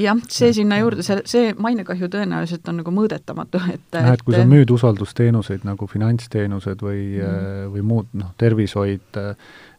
[0.00, 4.36] Jah, see sinna juurde, see, see mainekahju tõenäoliselt on nagu mõõdetamatu, et jah, et kui
[4.36, 9.20] sa müüd usaldusteenuseid nagu finantsteenused või mm., või muud noh, tervishoid,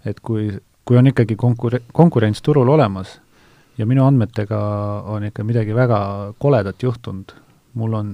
[0.05, 0.49] et kui,
[0.85, 3.17] kui on ikkagi konkur-, konkurents turul olemas
[3.77, 4.59] ja minu andmetega
[5.11, 5.99] on ikka midagi väga
[6.39, 7.35] koledat juhtunud,
[7.75, 8.13] mul on,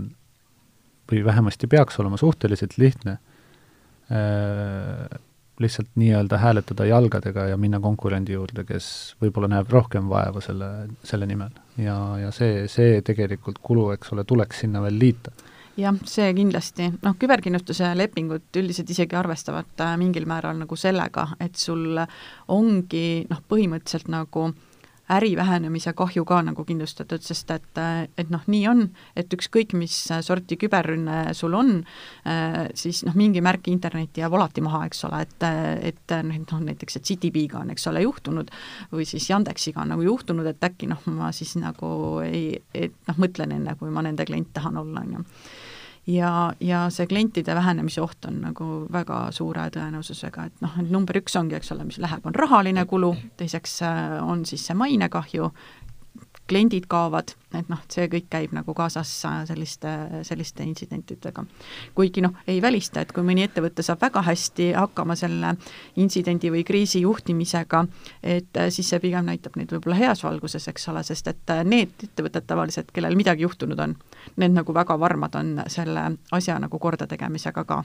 [1.12, 3.18] või vähemasti peaks olema suhteliselt lihtne
[4.10, 5.20] äh,
[5.62, 8.88] lihtsalt nii-öelda hääletada jalgadega ja minna konkurendi juurde, kes
[9.22, 10.72] võib-olla näeb rohkem vaeva selle,
[11.08, 11.54] selle nimel.
[11.78, 15.34] ja, ja see, see tegelikult kulu, eks ole, tuleks sinna veel liita
[15.80, 21.56] jah, see kindlasti, noh, küberkindlustuse lepingud üldiselt isegi arvestavad äh, mingil määral nagu sellega, et
[21.60, 22.02] sul
[22.52, 24.68] ongi noh, põhimõtteliselt nagu äh,
[25.12, 27.82] äri vähenemise kahju ka nagu kindlustatud, sest et,
[28.18, 28.84] et noh, nii on,
[29.18, 29.96] et ükskõik, mis
[30.26, 31.74] sorti küberrünne sul on,
[32.78, 35.48] siis noh, mingi märk internetti jääb alati maha, eks ole, et,
[35.92, 38.54] et noh, näiteks, et CityBiga on, eks ole, juhtunud
[38.94, 43.22] või siis Yandexiga on nagu juhtunud, et äkki noh, ma siis nagu ei, et noh,
[43.22, 45.28] mõtlen enne, kui ma nende klient tahan olla, on ju
[46.08, 51.18] ja, ja see klientide vähenemise oht on nagu väga suure tõenäosusega, et noh, et number
[51.22, 55.52] üks ongi, eks ole, mis läheb, on rahaline kulu, teiseks äh, on siis see mainekahju,
[56.52, 59.10] kliendid kaovad, et noh, see kõik käib nagu kaasas
[59.48, 59.92] selliste,
[60.28, 61.46] selliste intsidentidega.
[61.96, 65.54] kuigi noh, ei välista, et kui mõni ettevõte saab väga hästi hakkama selle
[66.04, 67.86] intsidendi või kriisi juhtimisega,
[68.24, 72.48] et siis see pigem näitab neid võib-olla heas valguses, eks ole, sest et need ettevõtted
[72.48, 73.96] tavaliselt, kellel midagi juhtunud on,
[74.36, 77.84] need nagu väga varmad on selle asja nagu kordategemisega ka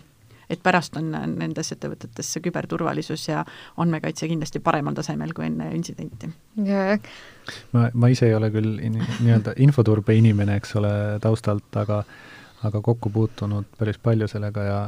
[0.51, 3.45] et pärast on nendes ettevõtetes see küberturvalisus ja
[3.83, 6.31] andmekaitse kindlasti paremal tasemel kui enne intsidenti.
[7.73, 12.05] ma, ma ise ei ole küll in, nii-öelda infoturbe inimene, eks ole, taustalt, aga
[12.67, 14.79] aga kokku puutunud päris palju sellega ja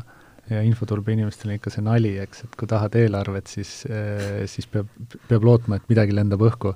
[0.48, 4.64] ja infoturbe inimestel on ikka see nali, eks, et kui tahad eelarvet, siis, eh, siis
[4.72, 4.88] peab,
[5.28, 6.72] peab lootma, et midagi lendab õhku.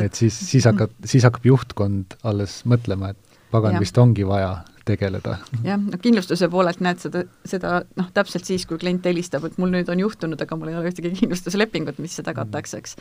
[0.00, 5.38] et siis, siis hakkab, siis hakkab juhtkond alles mõtlema, et pagan, vist ongi vaja tegeleda.
[5.64, 9.72] jah, no kindlustuse poolelt näed seda, seda noh, täpselt siis, kui klient helistab, et mul
[9.74, 12.96] nüüd on juhtunud, aga mul ei ole ühtegi kindlustuslepingut, mis seda kataks, eks.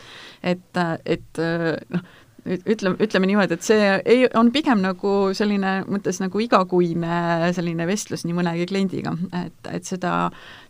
[0.56, 1.44] et, et
[1.94, 2.10] noh,
[2.46, 8.26] ütleme, ütleme niimoodi, et see ei, on pigem nagu selline, mõttes nagu igakuine selline vestlus
[8.26, 10.14] nii mõnegi kliendiga, et, et seda,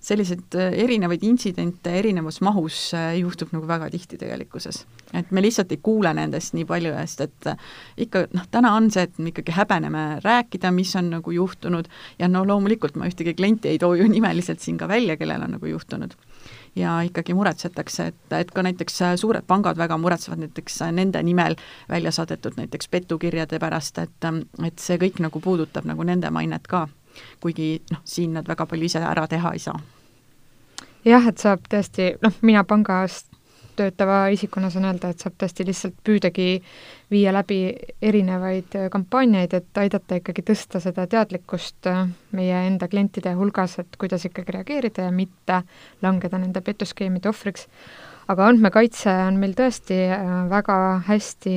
[0.03, 4.86] selliseid erinevaid intsidente erinevas mahus juhtub nagu väga tihti tegelikkuses.
[5.13, 7.51] et me lihtsalt ei kuule nendest nii palju eest, et
[8.05, 12.27] ikka noh, täna on see, et me ikkagi häbeneme rääkida, mis on nagu juhtunud ja
[12.27, 15.73] no loomulikult ma ühtegi klienti ei too ju nimeliselt siin ka välja, kellel on nagu
[15.73, 16.15] juhtunud
[16.75, 21.23] ja ikkagi muretsetakse, et, et ka näiteks äh, suured pangad väga muretsevad näiteks äh, nende
[21.23, 21.55] nimel
[21.89, 26.67] välja saadetud näiteks petukirjade pärast, et, ähm, et see kõik nagu puudutab nagu nende mainet
[26.67, 26.88] ka,
[27.41, 29.79] kuigi noh, siin nad väga palju ise ära teha ei saa.
[31.05, 33.28] jah, et saab tõesti, noh, mina pangast
[33.79, 36.49] töötava isikuna saan öelda, et saab tõesti lihtsalt püüdagi
[37.11, 37.59] viia läbi
[38.01, 42.03] erinevaid äh, kampaaniaid, et aidata ikkagi tõsta seda teadlikkust äh,
[42.35, 45.63] meie enda klientide hulgas, et kuidas ikkagi reageerida ja mitte
[46.05, 47.67] langeda nende petuskeemide ohvriks.
[48.29, 51.55] Aga andmekaitse on meil tõesti äh, väga hästi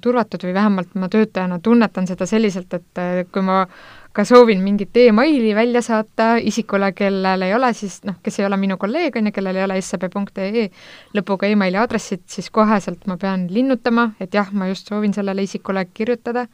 [0.00, 3.64] turvatud või vähemalt ma töötajana tunnetan seda selliselt, et kui ma
[4.12, 8.56] ka soovin mingit emaili välja saata isikule, kellel ei ole siis noh, kes ei ole
[8.58, 10.66] minu kolleeg, on ju, kellel ei ole sb.ee
[11.14, 15.86] lõpuga emaili aadressit, siis koheselt ma pean linnutama, et jah, ma just soovin sellele isikule
[15.94, 16.46] kirjutada.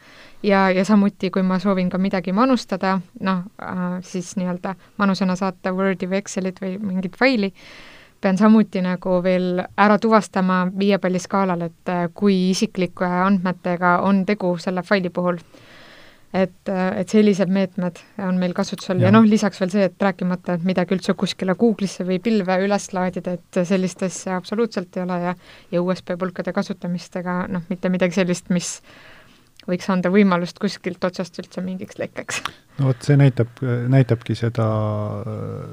[0.45, 5.73] Ja, ja samuti, kui ma soovin ka midagi manustada, noh äh,, siis nii-öelda manusena saata
[5.75, 7.55] Wordi või Excelit või mingit faili,
[8.27, 14.83] pean samuti nagu veel ära tuvastama viiepalliskaalal, et äh, kui isiklike andmetega on tegu selle
[14.87, 15.39] faili puhul.
[16.37, 18.99] Et, et sellised meetmed on meil kasutusel.
[18.99, 22.59] Ja, ja noh, lisaks veel see, et rääkimata, et midagi üldse kuskile Google'isse või pilve
[22.61, 25.33] üles laadida, et sellist asja absoluutselt ei ole ja
[25.73, 28.75] ja USB-pulkade kasutamist ega noh, mitte midagi sellist, mis
[29.71, 32.43] võiks anda võimalust kuskilt otsast üldse mingiks lekkeks.
[32.81, 33.63] no vot, see näitab,
[33.95, 34.67] näitabki seda
[35.23, 35.71] äh,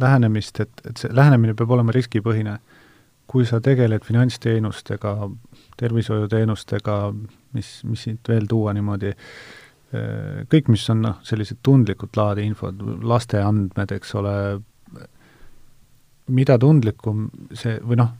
[0.00, 2.58] lähenemist, et, et see lähenemine peab olema riskipõhine.
[3.26, 5.30] kui sa tegeled finantsteenustega,
[5.80, 6.96] tervishoiuteenustega,
[7.56, 12.80] mis, mis siit veel tuua niimoodi äh, kõik, mis on noh, sellised tundlikud laadi infod,
[13.02, 14.34] laste andmed, eks ole,
[16.34, 17.26] mida tundlikum
[17.56, 18.12] see või noh,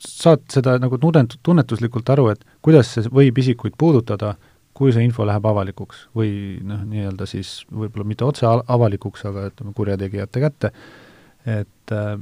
[0.00, 4.34] saad seda nagu tunnet-, tunnetuslikult aru, et kuidas see võib isikuid puudutada,
[4.76, 6.32] kui see info läheb avalikuks või
[6.64, 10.72] noh, nii-öelda siis võib-olla mitte otse avalikuks, aga ütleme, kurjategijate kätte,
[11.48, 12.14] et äh,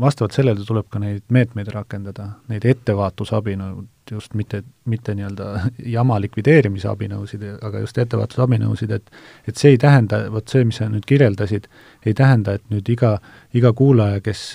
[0.00, 5.50] vastavalt sellele tuleb ka neid meetmeid rakendada, neid ettevaatusabinõud, just mitte, mitte nii-öelda
[5.96, 9.12] jama likvideerimise abinõusid, aga just ettevaatusabinõusid, et
[9.48, 11.68] et see ei tähenda, vot see, mis sa nüüd kirjeldasid,
[12.04, 13.16] ei tähenda, et nüüd iga,
[13.54, 14.46] iga kuulaja, kes,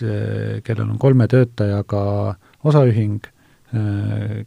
[0.67, 2.01] kellel on kolme töötajaga
[2.67, 3.23] osaühing,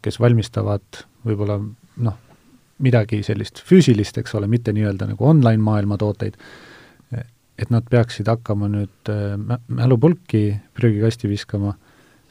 [0.03, 1.61] kes valmistavad võib-olla
[2.03, 2.19] noh,
[2.83, 6.37] midagi sellist füüsilist, eks ole, mitte nii-öelda nagu online-maailma tooteid,
[7.59, 9.11] et nad peaksid hakkama nüüd
[9.69, 11.75] mälupulki prügikasti viskama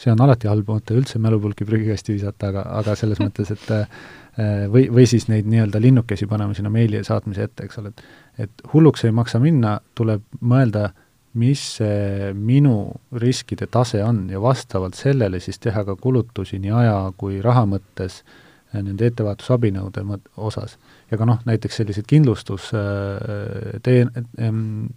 [0.02, 4.66] see on alati halb mõte üldse mälupulki prügikasti visata, aga, aga selles mõttes, et äh,
[4.72, 8.04] või, või siis neid nii-öelda linnukesi panema sinna meili saatmise ette, eks ole, et
[8.42, 10.94] et hulluks ei maksa minna, tuleb mõelda,
[11.38, 12.76] mis see minu
[13.22, 18.22] riskide tase on ja vastavalt sellele siis teha ka kulutusi nii aja kui raha mõttes
[18.24, 20.04] äh, nende ettevaatusabinõude
[20.38, 20.78] osas.
[21.12, 24.22] Ja ka noh, näiteks sellised kindlustusteen-, äh,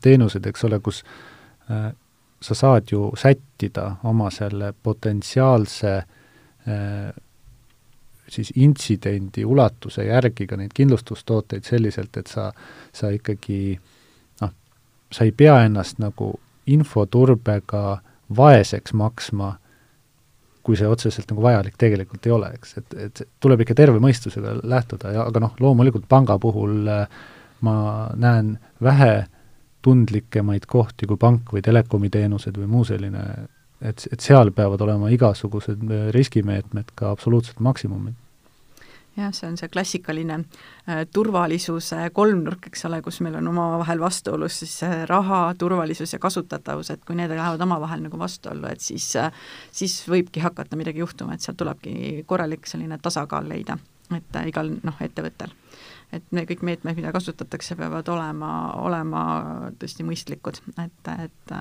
[0.00, 1.04] teenused, eks ole, kus
[2.44, 6.04] sa saad ju sättida oma selle potentsiaalse äh,
[8.28, 12.50] siis intsidendi ulatuse järgi ka neid kindlustustooteid selliselt, et sa,
[12.92, 13.78] sa ikkagi
[14.40, 14.52] noh,
[15.12, 16.34] sa ei pea ennast nagu
[16.66, 17.98] infoturbega
[18.36, 19.54] vaeseks maksma,
[20.64, 24.56] kui see otseselt nagu vajalik tegelikult ei ole, eks, et, et tuleb ikka terve mõistusega
[24.64, 27.04] lähtuda ja aga noh, loomulikult panga puhul äh,
[27.64, 27.76] ma
[28.16, 29.26] näen vähe
[29.84, 33.24] tundlikemaid kohti kui pank või telekomi teenused või muu selline,
[33.84, 35.84] et, et seal peavad olema igasugused
[36.16, 38.16] riskimeetmed ka absoluutselt maksimumid
[39.16, 44.60] jah, see on see klassikaline äh, turvalisuse kolmnurk, eks ole, kus meil on omavahel vastuolus
[44.62, 49.08] siis äh, raha, turvalisus ja kasutatavus, et kui need lähevad omavahel nagu vastuollu, et siis
[49.20, 49.32] äh,
[49.72, 53.78] siis võibki hakata midagi juhtuma, et sealt tulebki korralik selline tasakaal leida,
[54.14, 55.54] et igal noh, ettevõttel.
[56.14, 59.22] et me kõik meetmed, mida kasutatakse, peavad olema, olema
[59.80, 61.54] tõesti mõistlikud, et, et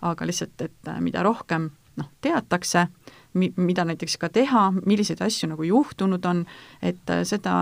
[0.00, 1.68] aga lihtsalt, et mida rohkem
[2.00, 2.86] noh, teatakse,
[3.34, 6.44] mi-, mida näiteks ka teha, milliseid asju nagu juhtunud on,
[6.82, 7.54] et äh, seda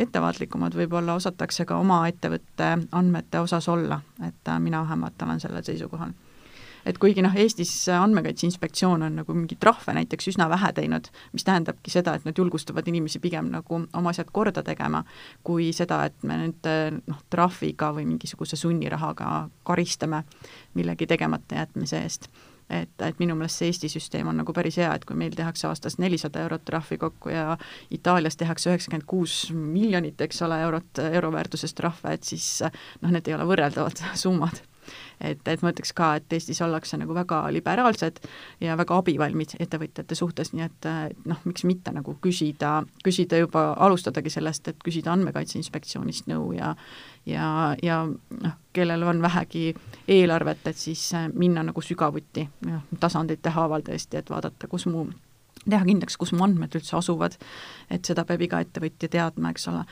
[0.00, 5.64] ettevaatlikumad võib-olla osatakse ka oma ettevõtte andmete osas olla, et äh, mina vähemalt olen sellel
[5.66, 6.14] seisukohal.
[6.84, 11.46] Et kuigi noh, Eestis Andmekaitse Inspektsioon on nagu mingeid trahve näiteks üsna vähe teinud, mis
[11.46, 15.00] tähendabki seda, et nad julgustavad inimesi pigem nagu oma asjad korda tegema,
[15.48, 16.68] kui seda, et me nüüd
[17.08, 20.26] noh, trahviga või mingisuguse sunnirahaga karistame
[20.76, 22.28] millegi tegemata jätmise eest
[22.70, 25.68] et, et minu meelest see Eesti süsteem on nagu päris hea, et kui meil tehakse
[25.68, 27.56] aastas nelisada eurot trahvi kokku ja
[27.94, 33.28] Itaalias tehakse üheksakümmend kuus miljonit, eks ole, eurot, euro väärtuses trahve, et siis noh, need
[33.28, 34.62] ei ole võrreldavad summad
[35.20, 38.20] et, et ma ütleks ka, et Eestis ollakse nagu väga liberaalsed
[38.64, 40.90] ja väga abivalmid ettevõtjate suhtes, nii et
[41.30, 46.74] noh, miks mitte nagu küsida, küsida juba, alustadagi sellest, et küsida Andmekaitse Inspektsioonist nõu ja
[47.26, 48.04] ja, ja
[48.42, 49.74] noh, kellel on vähegi
[50.08, 55.06] eelarvet, et siis minna nagu sügavuti, noh, tasandite haaval tõesti, et vaadata, kus mu
[55.64, 57.36] teha kindlaks, kus mu andmed üldse asuvad,
[57.92, 59.84] et seda peab iga ettevõtja teadma, eks ole,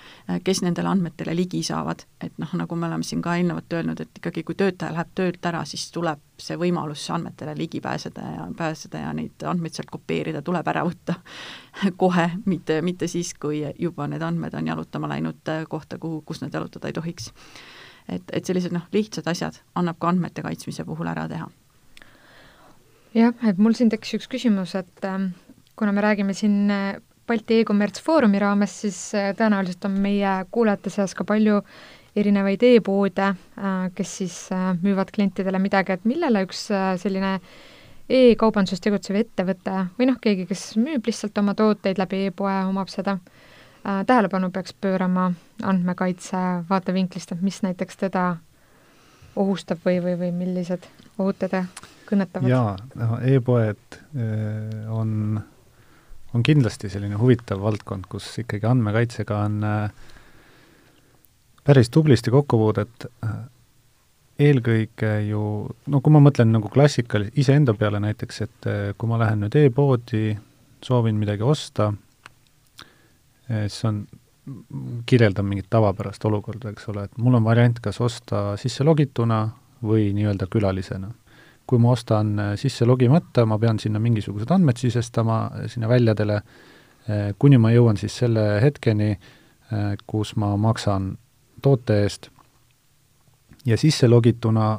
[0.45, 4.21] kes nendele andmetele ligi saavad, et noh, nagu me oleme siin ka eelnevalt öelnud, et
[4.21, 9.05] ikkagi kui töötaja läheb töölt ära, siis tuleb see võimalus andmetele ligi pääseda ja pääseda
[9.05, 11.19] ja neid andmeid sealt kopeerida tuleb ära võtta
[12.03, 16.55] kohe, mitte, mitte siis, kui juba need andmed on jalutama läinud kohta, kuhu, kus nad
[16.55, 17.33] jalutada ei tohiks.
[18.09, 21.49] et, et sellised noh, lihtsad asjad annab ka andmete kaitsmise puhul ära teha.
[23.13, 25.35] Jah, et mul siin tekkis üks küsimus, et ähm,
[25.77, 26.95] kuna me räägime siin äh,
[27.27, 31.61] Balti e-kommerts foorumi raames, siis äh, tõenäoliselt on meie kuulajate seas ka palju
[32.17, 34.39] erinevaid e-poode, äh, kes siis
[34.83, 36.67] müüvad klientidele midagi, et millele üks
[37.03, 37.39] selline
[38.13, 43.17] e-kaubanduses tegutsev ettevõte või noh, keegi, kes müüb lihtsalt oma tooteid läbi e-poe, omab seda,
[43.83, 45.31] tähelepanu peaks pöörama
[45.63, 48.27] andmekaitse vaatevinklist, et mis näiteks teda
[49.37, 50.85] ohustab või, või, või millised
[51.17, 51.65] ohud teda
[52.11, 52.51] kõnetavad?
[52.51, 53.99] jaa, noh, e-poed
[54.93, 55.41] on
[56.35, 59.91] on kindlasti selline huvitav valdkond, kus ikkagi andmekaitsega on äh,
[61.65, 63.37] päris tublisti kokkupuudet, äh,
[64.43, 65.43] eelkõige ju,
[65.93, 69.59] no kui ma mõtlen nagu klassikal-, iseenda peale näiteks, et äh, kui ma lähen nüüd
[69.61, 70.33] e-poodi,
[70.83, 71.93] soovin midagi osta,
[73.47, 74.01] siis on,
[75.07, 79.45] kirjeldan mingit tavapärast olukorda, eks ole, et mul on variant kas osta sisse logituna
[79.87, 81.13] või nii-öelda külalisena
[81.67, 86.41] kui ma ostan äh, sisse logimata, ma pean sinna mingisugused andmed sisestama, äh, sinna väljadele,
[87.09, 89.17] äh, kuni ma jõuan siis selle hetkeni,
[90.05, 91.15] kus ma maksan
[91.65, 92.27] toote eest.
[93.65, 94.75] Ja sisse logituna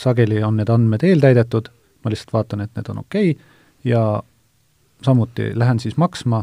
[0.00, 1.68] sageli on need andmed eeltäidetud,
[2.00, 3.50] ma lihtsalt vaatan, et need on okei okay,
[3.84, 4.22] ja
[5.04, 6.40] samuti lähen siis maksma,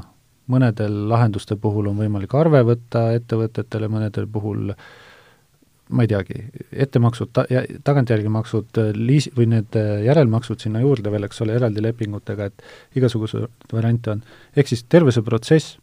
[0.53, 4.85] mõnedel lahenduste puhul on võimalik arve võtta ettevõtetele, mõnedel puhul äh,
[5.91, 7.45] ma ei teagi, ettemaksud ta-,
[7.83, 12.49] tagantjärgi maksud, äh, liis- või need äh, järelmaksud sinna juurde veel, eks ole, eraldi lepingutega,
[12.49, 14.23] et igasuguseid variante on.
[14.55, 15.77] ehk siis terve see protsess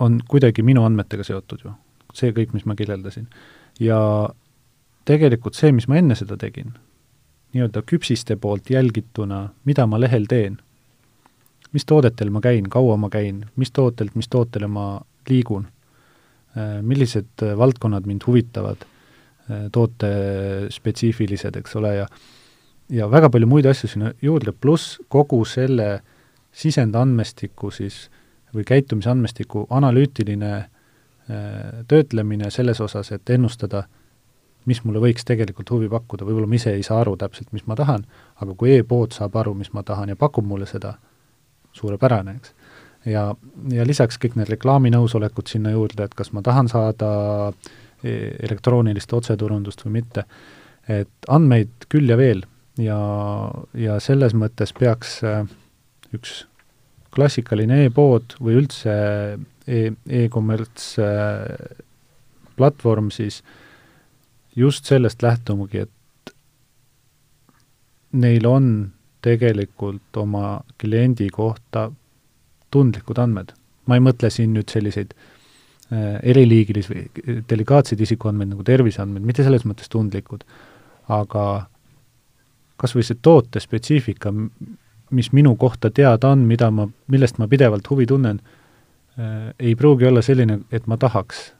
[0.00, 1.74] on kuidagi minu andmetega seotud ju,
[2.14, 3.28] see kõik, mis ma kirjeldasin.
[3.80, 3.98] ja
[5.04, 6.74] tegelikult see, mis ma enne seda tegin,
[7.54, 10.60] nii-öelda küpsiste poolt jälgituna, mida ma lehel teen,
[11.72, 15.66] mis toodetel ma käin, kaua ma käin, mis tootelt, mis tootele ma liigun
[16.82, 18.82] millised äh, valdkonnad mind huvitavad,
[19.50, 22.06] äh, tootespetsiifilised, eks ole, ja
[22.90, 26.00] ja väga palju muid asju sinna juurde, pluss kogu selle
[26.50, 28.08] sisendandmestiku siis
[28.54, 30.64] või käitumisandmestiku analüütiline
[31.86, 33.84] töötlemine selles osas, et ennustada,
[34.66, 37.76] mis mulle võiks tegelikult huvi pakkuda, võib-olla ma ise ei saa aru täpselt, mis ma
[37.78, 38.02] tahan,
[38.42, 40.96] aga kui e-pood saab aru, mis ma tahan ja pakub mulle seda,
[41.78, 42.54] suurepärane, eks
[43.08, 43.24] ja,
[43.72, 47.10] ja lisaks kõik need reklaaminõusolekud sinna juurde, et kas ma tahan saada
[48.04, 50.26] e-, elektroonilist otseturundust või mitte,
[50.88, 52.44] et andmeid küll ja veel.
[52.80, 53.00] Ja,
[53.76, 55.42] ja selles mõttes peaks äh,
[56.16, 56.44] üks
[57.12, 58.92] klassikaline e-pood või üldse
[59.66, 59.80] e,
[60.22, 60.94] e-kommerts
[62.56, 63.40] platvorm siis
[64.56, 66.32] just sellest lähtumagi, et
[68.12, 68.66] neil on
[69.22, 71.90] tegelikult oma kliendi kohta
[72.70, 73.52] tundlikud andmed.
[73.86, 75.14] ma ei mõtle siin nüüd selliseid
[76.22, 80.44] eriliigilisi või delikaatseid isikuandmeid nagu terviseandmeid, mitte selles mõttes tundlikud,
[81.10, 81.46] aga
[82.80, 84.30] kas või see toote spetsiifika,
[85.10, 90.06] mis minu kohta teada on, mida ma, millest ma pidevalt huvi tunnen äh,, ei pruugi
[90.06, 91.50] olla selline, et ma tahaks,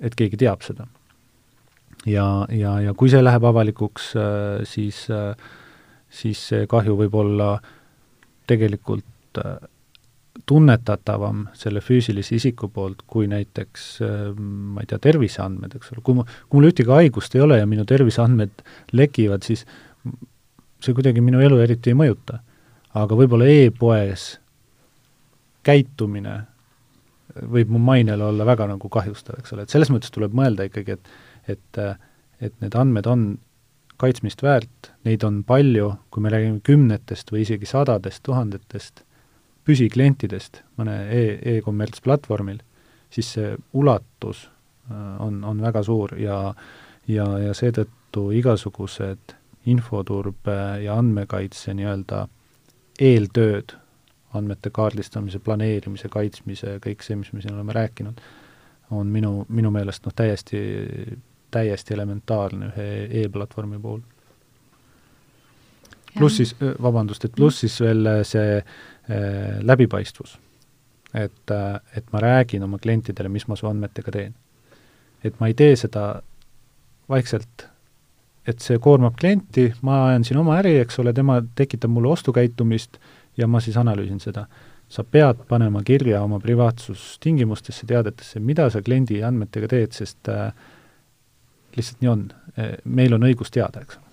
[0.00, 0.86] et keegi teab seda.
[2.06, 5.32] ja, ja, ja kui see läheb avalikuks äh,, siis äh,,
[6.08, 7.56] siis see kahju võib olla
[8.48, 9.56] tegelikult äh,
[10.46, 16.18] tunnetatavam selle füüsilise isiku poolt kui näiteks äh, ma ei tea, terviseandmed, eks ole, kui
[16.18, 18.62] ma, kui mul ühtegi haigust ei ole ja minu terviseandmed
[18.92, 19.64] lekivad, siis
[20.84, 22.38] see kuidagi minu elu eriti ei mõjuta.
[22.98, 24.30] Aga võib-olla e-poes
[25.66, 26.38] käitumine
[27.52, 30.96] võib mu mainele olla väga nagu kahjustav, eks ole, et selles mõttes tuleb mõelda ikkagi,
[30.96, 31.16] et
[31.48, 31.78] et,
[32.44, 33.22] et need andmed on
[33.98, 39.02] kaitsmist väärt, neid on palju, kui me räägime kümnetest või isegi sadadest tuhandetest
[39.68, 41.22] püsiklientidest mõne e,
[41.56, 42.62] e-kommertsplatvormil,
[43.12, 46.40] siis see ulatus äh, on, on väga suur ja
[47.08, 49.34] ja, ja seetõttu igasugused
[49.68, 52.26] infoturbe ja andmekaitse nii-öelda
[53.00, 53.74] eeltööd,
[54.36, 58.20] andmete kaardistamise, planeerimise, kaitsmise, kõik see, mis me siin oleme rääkinud,
[58.96, 60.60] on minu, minu meelest noh, täiesti,
[61.52, 62.88] täiesti elementaarne ühe
[63.22, 64.00] e-platvormi puhul.
[66.18, 68.72] pluss siis, vabandust, et pluss siis veel see äh,
[69.62, 70.38] läbipaistvus.
[71.14, 74.34] et äh,, et ma räägin oma klientidele, mis ma su andmetega teen.
[75.24, 76.22] et ma ei tee seda
[77.08, 77.68] vaikselt
[78.48, 82.96] et see koormab klienti, ma ajan siin oma äri, eks ole, tema tekitab mulle ostukäitumist
[83.36, 84.46] ja ma siis analüüsin seda.
[84.88, 90.46] sa pead panema kirja oma privaatsustingimustesse, teadetesse, mida sa kliendi andmetega teed, sest äh,
[91.76, 92.22] lihtsalt nii on.
[92.56, 94.07] E, meil on õigus teada, eks ole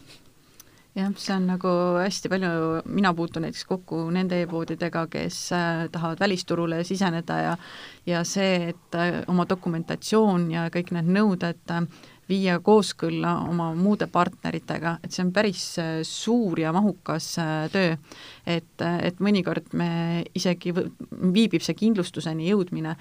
[0.96, 2.52] jah, see on nagu hästi palju,
[2.86, 7.58] mina puutun näiteks kokku nende e-poodidega, kes äh, tahavad välisturule siseneda ja
[8.06, 11.88] ja see, et äh, oma dokumentatsioon ja kõik need nõuded äh,
[12.30, 17.96] viia kooskõlla oma muude partneritega, et see on päris äh, suur ja mahukas äh, töö.
[18.46, 22.96] et, äh, et mõnikord me isegi, viibib see kindlustuseni jõudmine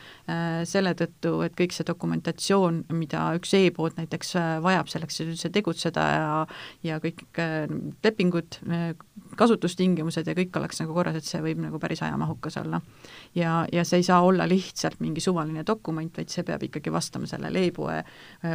[0.69, 6.05] selle tõttu, et kõik see dokumentatsioon, mida üks e-pood näiteks vajab selleks, et üldse tegutseda
[6.15, 6.31] ja
[6.85, 7.25] ja kõik
[8.05, 8.59] lepingud,
[9.39, 12.81] kasutustingimused ja kõik oleks nagu korras, et see võib nagu päris ajamahukas olla.
[13.35, 17.27] ja, ja see ei saa olla lihtsalt mingi suvaline dokument, vaid see peab ikkagi vastama
[17.31, 18.03] sellele e-poe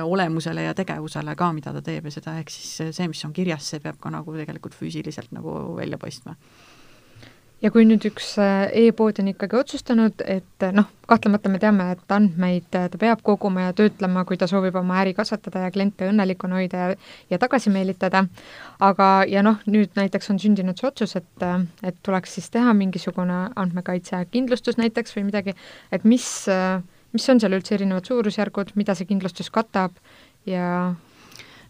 [0.04, 3.34] olemusele, tegevusele ja tegevusele ka, mida ta teeb ja seda, ehk siis see, mis on
[3.34, 6.36] kirjas, see peab ka nagu tegelikult füüsiliselt nagu välja paistma
[7.64, 12.14] ja kui nüüd üks äh, e-pood on ikkagi otsustanud, et noh, kahtlemata me teame, et
[12.16, 16.08] andmeid äh, ta peab koguma ja töötlema, kui ta soovib oma äri kasvatada ja kliente
[16.10, 17.00] õnnelikuna hoida ja,
[17.34, 18.24] ja tagasi meelitada,
[18.86, 22.74] aga, ja noh, nüüd näiteks on sündinud see otsus, et, äh, et tuleks siis teha
[22.78, 25.58] mingisugune andmekaitse kindlustus näiteks või midagi,
[25.92, 26.26] et mis,
[27.16, 30.00] mis on seal üldse erinevad suurusjärgud, mida see kindlustus katab
[30.48, 30.94] ja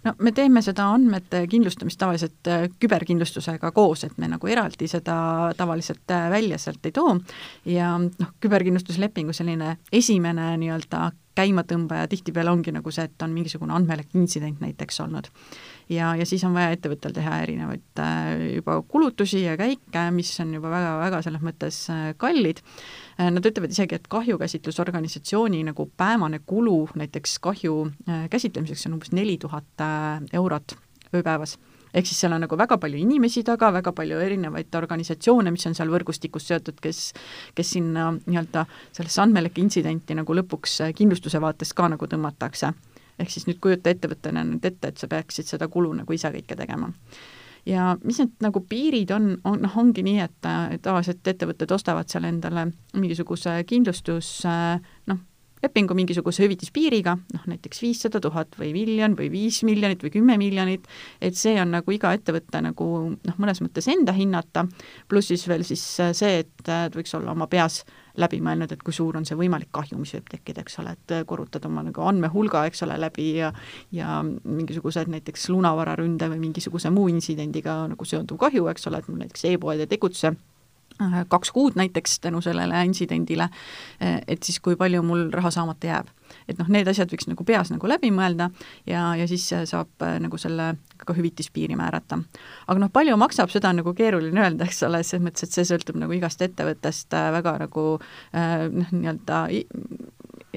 [0.04, 5.16] no me teeme seda andmete kindlustamist tavaliselt äh, küberkindlustusega koos, et me nagu eraldi seda
[5.58, 7.18] tavaliselt äh, välja sealt ei too.
[7.70, 14.14] Ja noh, küberkindlustuslepingu selline esimene nii-öelda käimatõmbaja tihtipeale ongi nagu see, et on mingisugune andmelik
[14.20, 15.30] intsident näiteks olnud.
[15.90, 20.54] ja, ja siis on vaja ettevõttel teha erinevaid äh, juba kulutusi ja käike, mis on
[20.58, 22.64] juba väga-väga selles mõttes äh, kallid
[23.20, 23.30] äh,.
[23.30, 27.76] Nad ütlevad isegi, et kahjukäsitlusorganisatsiooni nagu päevane kulu näiteks kahju
[28.32, 29.84] käsitlemiseks on umbes neli tuhat
[30.34, 30.78] eurot
[31.14, 31.58] ööpäevas
[31.94, 35.78] ehk siis seal on nagu väga palju inimesi taga, väga palju erinevaid organisatsioone, mis on
[35.78, 37.02] seal võrgustikus seotud, kes,
[37.56, 42.74] kes sinna nii-öelda sellesse andmelike intsidenti nagu lõpuks kindlustuse vaatest ka nagu tõmmatakse.
[43.20, 46.56] ehk siis nüüd kujuta ettevõttena nüüd ette, et sa peaksid seda kulu nagu ise kõike
[46.56, 46.92] tegema
[47.66, 52.28] ja mis need nagu piirid on, on, noh, ongi nii, et tavaliselt ettevõtted ostavad seal
[52.30, 54.32] endale mingisuguse kindlustus,
[55.12, 55.20] noh,
[55.64, 60.88] lepingu mingisuguse hüvitispiiriga, noh näiteks viissada tuhat või miljon või viis miljonit või kümme miljonit,
[61.22, 64.66] et see on nagu iga ettevõtte nagu noh, mõnes mõttes enda hinnata,
[65.12, 65.84] pluss siis veel siis
[66.18, 67.84] see, et võiks olla oma peas
[68.20, 71.16] läbi mõelnud, et kui suur on see võimalik kahju, mis võib tekkida, eks ole, et
[71.28, 73.54] korrutad oma nagu andmehulga, eks ole, läbi ja
[73.96, 79.24] ja mingisugused näiteks lunavararünde või mingisuguse muu intsidendiga nagu seonduv kahju, eks ole, et mul
[79.24, 80.49] näiteks e-poed ei tegutse Äh,
[81.30, 83.50] kaks kuud näiteks tänu sellele intsidendile,
[84.04, 86.08] äh, et siis kui palju mul raha saamata jääb.
[86.48, 88.52] et noh, need asjad võiks nagu peas nagu läbi mõelda
[88.86, 92.20] ja, ja siis saab äh, nagu selle ka hüvitispiiri määrata.
[92.68, 95.66] aga noh, palju maksab, seda on nagu keeruline öelda, eks ole, selles mõttes, et see
[95.72, 99.44] sõltub nagu igast ettevõttest väga nagu noh, nii-öelda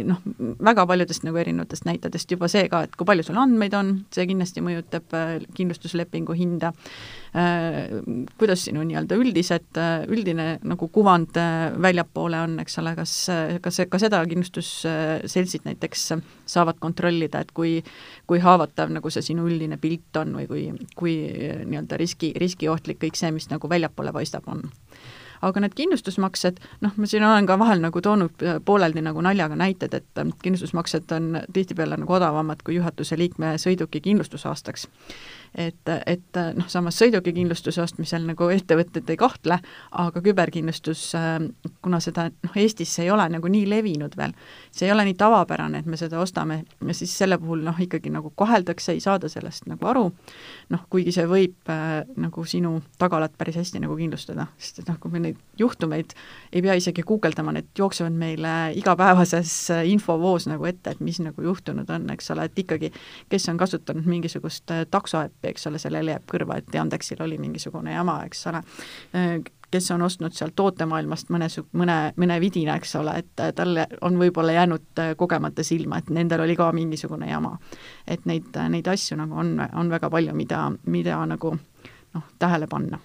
[0.00, 0.20] noh,
[0.62, 4.24] väga paljudest nagu erinevatest näitajatest juba see ka, et kui palju sul andmeid on, see
[4.30, 6.72] kindlasti mõjutab äh, kindlustuslepingu hinda,
[7.36, 7.98] äh,
[8.40, 11.36] kuidas sinu nii-öelda üldised, äh, üldine nagu kuvand
[11.82, 13.14] väljapoole on, eks ole, kas,
[13.64, 16.08] kas ka seda kindlustusseltsid näiteks
[16.48, 17.80] saavad kontrollida, et kui
[18.30, 20.62] kui haavatav nagu see sinu üldine pilt on või kui,
[20.96, 21.16] kui
[21.68, 24.62] nii-öelda riski, riskiohtlik kõik see, mis nagu väljapoole paistab, on
[25.42, 29.94] aga need kindlustusmaksed, noh, ma siin olen ka vahel nagu toonud pooleldi nagu naljaga näited,
[29.94, 34.88] et kindlustusmaksed on tihtipeale nagu odavamad kui juhatuse liikme sõiduki kindlustusaastaks
[35.54, 39.58] et, et noh, samas sõidukikindlustuse ostmisel nagu ettevõtted ei kahtle,
[40.00, 41.04] aga küberkindlustus,
[41.84, 44.32] kuna seda noh, Eestis ei ole nagu nii levinud veel,
[44.72, 48.12] see ei ole nii tavapärane, et me seda ostame ja siis selle puhul noh, ikkagi
[48.12, 50.06] nagu koheldakse, ei saada sellest nagu aru,
[50.72, 51.72] noh, kuigi see võib
[52.16, 56.16] nagu sinu tagalat päris hästi nagu kindlustada, sest et noh, kui me neid juhtumeid
[56.52, 59.52] ei pea isegi guugeldama, need jooksevad meile igapäevases
[59.90, 62.92] infovoos nagu ette, et mis nagu juhtunud on, eks ole, et ikkagi,
[63.32, 67.92] kes on kasutanud mingisugust taksoäppi, appi, eks ole, sellele jääb kõrva, et Yandexil oli mingisugune
[67.92, 68.62] jama, eks ole,
[69.72, 74.52] kes on ostnud sealt tootemaailmast mõne, mõne, mõne vidina, eks ole, et talle on võib-olla
[74.52, 77.58] jäänud kogemata silma, et nendel oli ka mingisugune jama.
[78.06, 81.56] et neid, neid asju nagu on, on väga palju, mida, mida nagu
[82.14, 82.98] noh, tähele panna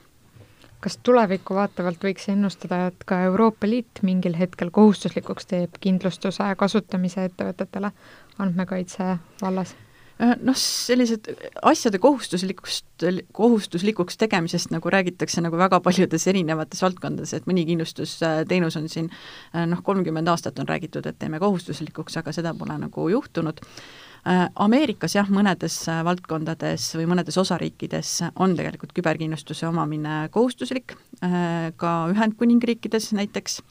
[0.80, 7.26] kas tulevikku vaatavalt võiks ennustada, et ka Euroopa Liit mingil hetkel kohustuslikuks teeb kindlustuse kasutamise
[7.26, 7.92] ettevõtetele
[8.38, 9.74] andmekaitse vallas?
[10.18, 11.28] Äh, noh, sellised
[11.61, 13.03] asjade kohustuslikust,
[13.38, 19.68] kohustuslikuks tegemisest nagu räägitakse nagu väga paljudes erinevates valdkondades, et mõni kindlustusteenus on siin äh,
[19.70, 23.61] noh, kolmkümmend aastat on räägitud, et teeme kohustuslikuks, aga seda pole nagu juhtunud.
[24.26, 33.13] Äh, Ameerikas jah, mõnedes valdkondades või mõnedes osariikides on tegelikult küberkindlustuse omamine kohustuslik, ka Ühendkuningriikides
[33.18, 33.61] näiteks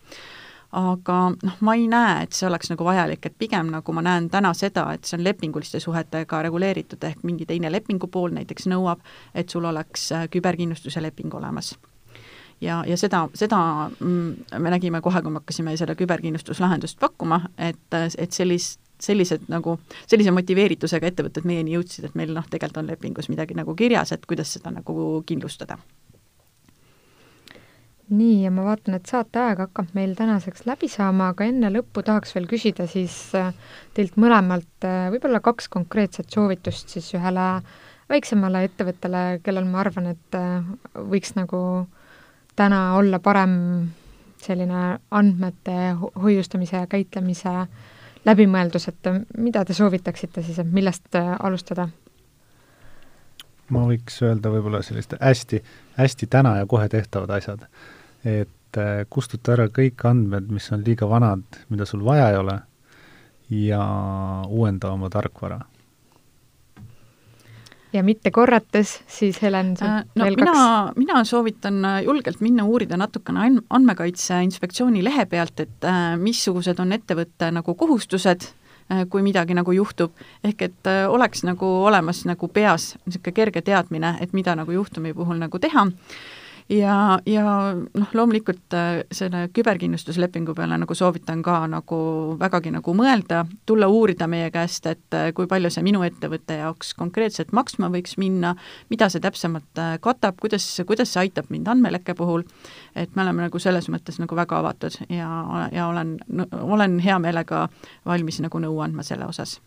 [0.76, 4.28] aga noh, ma ei näe, et see oleks nagu vajalik, et pigem nagu ma näen
[4.32, 9.04] täna seda, et see on lepinguliste suhetega reguleeritud, ehk mingi teine lepingupool näiteks nõuab,
[9.34, 11.74] et sul oleks äh, küberkindlustuse leping olemas.
[12.60, 13.58] Ja, ja seda, seda
[14.00, 19.74] mm, me nägime kohe, kui me hakkasime seda küberkindlustuslahendust pakkuma, et, et sellist sellised nagu,
[20.08, 24.24] sellise motiveeritusega ettevõtted meieni jõudsid, et meil noh, tegelikult on lepingus midagi nagu kirjas, et
[24.24, 24.94] kuidas seda nagu
[25.28, 25.76] kindlustada
[28.08, 32.34] nii, ja ma vaatan, et saateaeg hakkab meil tänaseks läbi saama, aga enne lõppu tahaks
[32.36, 33.50] veel küsida siis äh,
[33.96, 37.48] teilt mõlemalt äh, võib-olla kaks konkreetset soovitust siis ühele
[38.10, 40.62] väiksemale ettevõttele, kellel ma arvan, et äh,
[40.94, 41.60] võiks nagu
[42.56, 43.58] täna olla parem
[44.42, 45.76] selline andmete
[46.22, 47.66] hoiustamise ja käitlemise
[48.26, 51.88] läbimõeldus, et mida te soovitaksite siis, et millest alustada?
[53.74, 55.58] ma võiks öelda võib-olla sellist hästi,
[55.98, 57.64] hästi täna ja kohe tehtavad asjad
[58.26, 62.58] et äh, kustuta ära kõik andmed, mis on liiga vanad, mida sul vaja ei ole,
[63.54, 63.80] ja
[64.48, 65.60] uuenda oma tarkvara.
[67.92, 70.96] ja mitte korrates, siis Helen, äh, no veel mina, kaks?
[70.98, 77.50] mina soovitan äh, julgelt minna uurida natukene Andmekaitse Inspektsiooni lehe pealt, et missugused on ettevõtte
[77.54, 78.50] nagu kohustused,
[79.10, 80.12] kui midagi nagu juhtub,
[80.46, 85.40] ehk et oleks nagu olemas nagu peas niisugune kerge teadmine, et mida nagu juhtumi puhul
[85.42, 85.88] nagu teha
[86.68, 87.44] ja, ja
[87.74, 91.98] noh, loomulikult äh, selle küberkindlustuslepingu peale nagu soovitan ka nagu
[92.40, 96.94] vägagi nagu mõelda, tulla uurida meie käest, et äh, kui palju see minu ettevõtte jaoks
[96.98, 98.56] konkreetselt maksma võiks minna,
[98.90, 102.44] mida see täpsemalt äh, katab, kuidas, kuidas see aitab mind andmelekke puhul,
[102.94, 105.30] et me oleme nagu selles mõttes nagu väga avatud ja,
[105.72, 106.16] ja olen,
[106.60, 107.66] olen hea meelega
[108.06, 109.60] valmis nagu nõu andma selle osas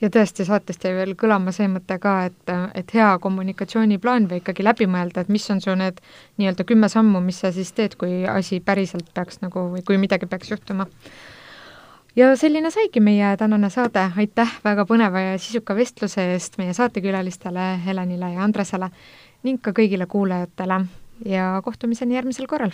[0.00, 4.66] ja tõesti, saatest jäi veel kõlama see mõte ka, et, et hea kommunikatsiooniplaan või ikkagi
[4.66, 6.02] läbi mõelda, et mis on su need
[6.40, 10.28] nii-öelda kümme sammu, mis sa siis teed, kui asi päriselt peaks nagu või kui midagi
[10.28, 10.86] peaks juhtuma.
[12.16, 17.66] ja selline saigi meie tänane saade, aitäh väga põneva ja sisuka vestluse eest meie saatekülalistele
[17.86, 18.90] Helenile ja Andresele
[19.42, 20.84] ning ka kõigile kuulajatele
[21.24, 22.72] ja kohtumiseni järgmisel korral!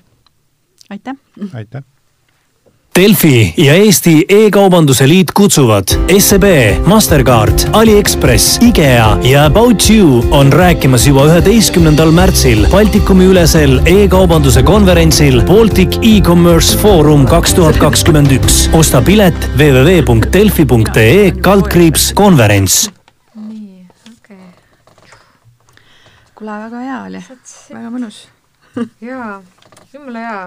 [0.90, 1.14] aitäh!
[1.54, 1.82] aitäh!
[2.99, 6.45] Delfi ja Eesti E-kaubanduse Liit kutsuvad SEB,
[6.86, 15.40] Mastercard, Aliekspress, IKEA ja About You on rääkimas juba üheteistkümnendal märtsil Baltikumi ülesel e-kaubanduse konverentsil
[15.49, 18.68] Baltic E-Commerce Forum kaks tuhat kakskümmend üks.
[18.76, 22.90] osta pilet www.delfi.ee kaldkriips konverents.
[23.34, 24.53] nii, okei okay..
[26.34, 27.24] kuule, väga hea oli,
[27.72, 28.22] väga mõnus
[29.01, 29.40] jaa
[29.95, 30.38] jumala hea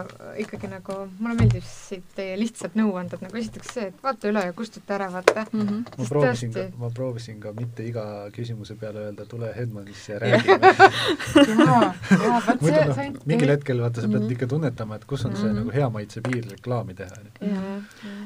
[0.45, 4.95] ikkagi nagu, mulle meeldisid teie lihtsad nõuanded, nagu esiteks see, et vaata üle ja kustuta
[4.97, 5.61] ära, vaata mm.
[5.61, 5.83] -hmm.
[5.99, 6.71] ma proovisin tõesti...
[6.71, 10.71] ka, ma proovisin ka mitte iga küsimuse peale öelda, tule Hedmanisse ja räägime
[11.65, 14.37] jaa, jaa, vot see, no, mingil hetkel vaata, sa pead mm -hmm.
[14.37, 15.41] ikka tunnetama, et kus on mm -hmm.
[15.41, 15.59] see mhm.
[15.59, 17.21] nagu hea maitse piir reklaami teha.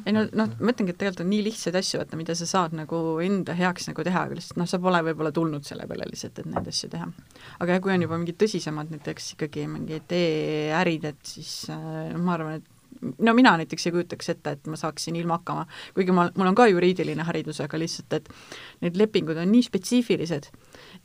[0.06, 2.74] ei no noh, ma ütlengi, et tegelikult on nii lihtsaid asju, vaata, mida sa saad
[2.74, 6.40] nagu enda heaks nagu teha, aga lihtsalt noh, sa pole võib-olla tulnud selle peale lihtsalt,
[6.40, 7.12] et neid asju teha.
[7.60, 12.60] aga kui on juba mingid tõsisemad näiteks ikkagi mingid e-ärid, et siis äh, ma arvan,
[12.60, 12.76] et
[13.24, 16.58] no mina näiteks ei kujutaks ette, et ma saaksin ilma hakkama, kuigi ma, mul on
[16.58, 18.30] ka juriidiline haridus, aga lihtsalt, et
[18.84, 20.50] need lepingud on nii spetsiifilised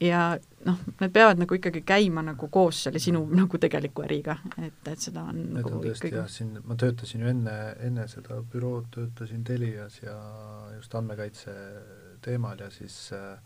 [0.02, 0.24] ja
[0.66, 5.08] noh, need peavad nagu ikkagi käima nagu koos selle sinu nagu tegeliku äriga, et, et
[5.08, 8.40] seda on Need nagu on tõesti ikkagi jah, siin ma töötasin ju enne, enne seda
[8.52, 10.16] bürood töötasin Telias ja
[10.78, 11.54] just andmekaitse
[12.24, 13.36] teemal ja siis äh,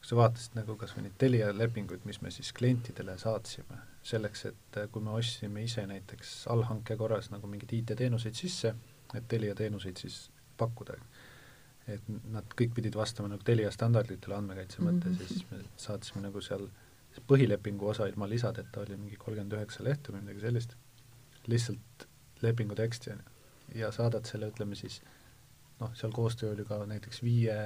[0.00, 4.44] kui sa vaatasid nagu kas või neid Telia lepinguid, mis me siis klientidele saatsime, selleks,
[4.48, 8.74] et äh, kui me ostsime ise näiteks allhanke korras nagu mingeid IT-teenuseid sisse,
[9.14, 10.96] et Telia teenuseid siis pakkuda,
[11.88, 15.20] et nad kõik pidid vastama nagu Telia standarditele andmekaitse mõttes Mhm.
[15.20, 16.68] ja siis me saatsime nagu seal
[17.28, 20.76] põhilepingu osa ilma lisadeta oli mingi kolmkümmend üheksa lehte või midagi sellist,
[21.46, 22.06] lihtsalt
[22.42, 25.00] lepingu teksti on ju, ja saadad selle, ütleme siis
[25.80, 27.56] noh, seal koostöö oli ka näiteks viie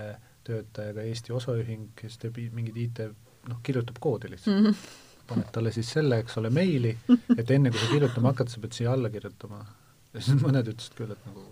[0.45, 3.03] töötajaga Eesti osaühing, kes teeb mingeid IT,
[3.49, 4.62] noh, kirjutab koodi lihtsalt mm.
[4.62, 4.70] mm.
[4.70, 5.14] -hmm.
[5.29, 6.95] Paned talle siis selle, eks ole, meili,
[7.37, 9.61] et enne kui sa kirjutama hakkad, sa pead siia alla kirjutama.
[10.14, 11.47] ja siis mõned ütlesid küll, et nagu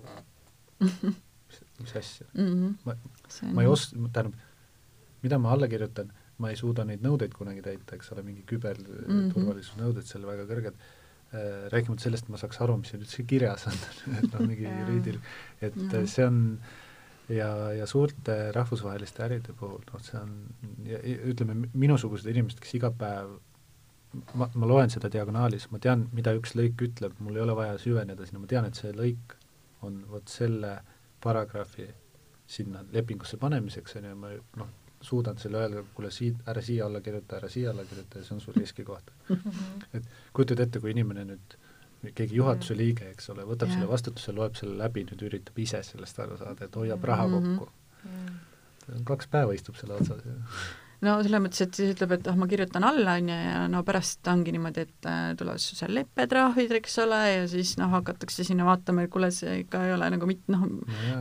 [0.83, 2.27] mis, mis asja.
[2.35, 2.75] Mm -hmm.
[2.85, 2.97] ma,
[3.29, 4.35] see ma ei os-, tähendab,
[5.23, 10.07] mida ma alla kirjutan, ma ei suuda neid nõudeid kunagi täita, eks ole, mingi küberturvalisusnõuded
[10.09, 10.87] seal väga kõrged,
[11.73, 13.79] rääkimata sellest, et ma saaks aru, mis siin üldse kirjas on
[14.19, 15.23] et noh, mingi juriidil-,
[15.61, 16.09] et Jah.
[16.15, 16.43] see on
[17.33, 17.49] ja,
[17.79, 20.35] ja suurte rahvusvaheliste äride puhul, noh, see on,
[21.33, 23.39] ütleme, minusugused inimesed, kes iga päev
[24.35, 27.79] ma, ma loen seda diagonaalis, ma tean, mida üks lõik ütleb, mul ei ole vaja
[27.81, 29.37] süveneda sinna, ma tean, et see lõik
[29.83, 30.77] on vot selle
[31.23, 31.89] paragrahvi
[32.47, 34.69] sinna lepingusse panemiseks, on ju, ma noh,
[35.03, 38.35] suudan selle öelda, kuule, siit, ära siia alla kirjuta, ära siia alla kirjuta ja see
[38.37, 39.11] on sul riskikoht.
[39.95, 40.05] et
[40.37, 41.57] kujutad ette, kui inimene nüüd,
[42.15, 43.79] keegi juhatuse liige, eks ole, võtab Jah.
[43.79, 47.57] selle vastutuse, loeb selle läbi, nüüd üritab ise sellest aru saada, et hoiab raha Mhm.
[47.57, 47.71] kokku.
[49.07, 50.33] kaks päeva istub selle otsas ja
[51.03, 53.83] no selles mõttes, et siis ütleb, et ah, ma kirjutan alla, on ju, ja no
[53.87, 58.67] pärast ongi niimoodi, et äh, tulevad seal leppetrahvid, eks ole, ja siis noh, hakatakse sinna
[58.69, 60.67] vaatama, et kuule, see ikka ei ole nagu mit-, noh,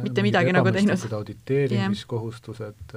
[0.03, 1.07] mitte midagi nagu teinud.
[1.21, 2.95] auditeerimiskohustused,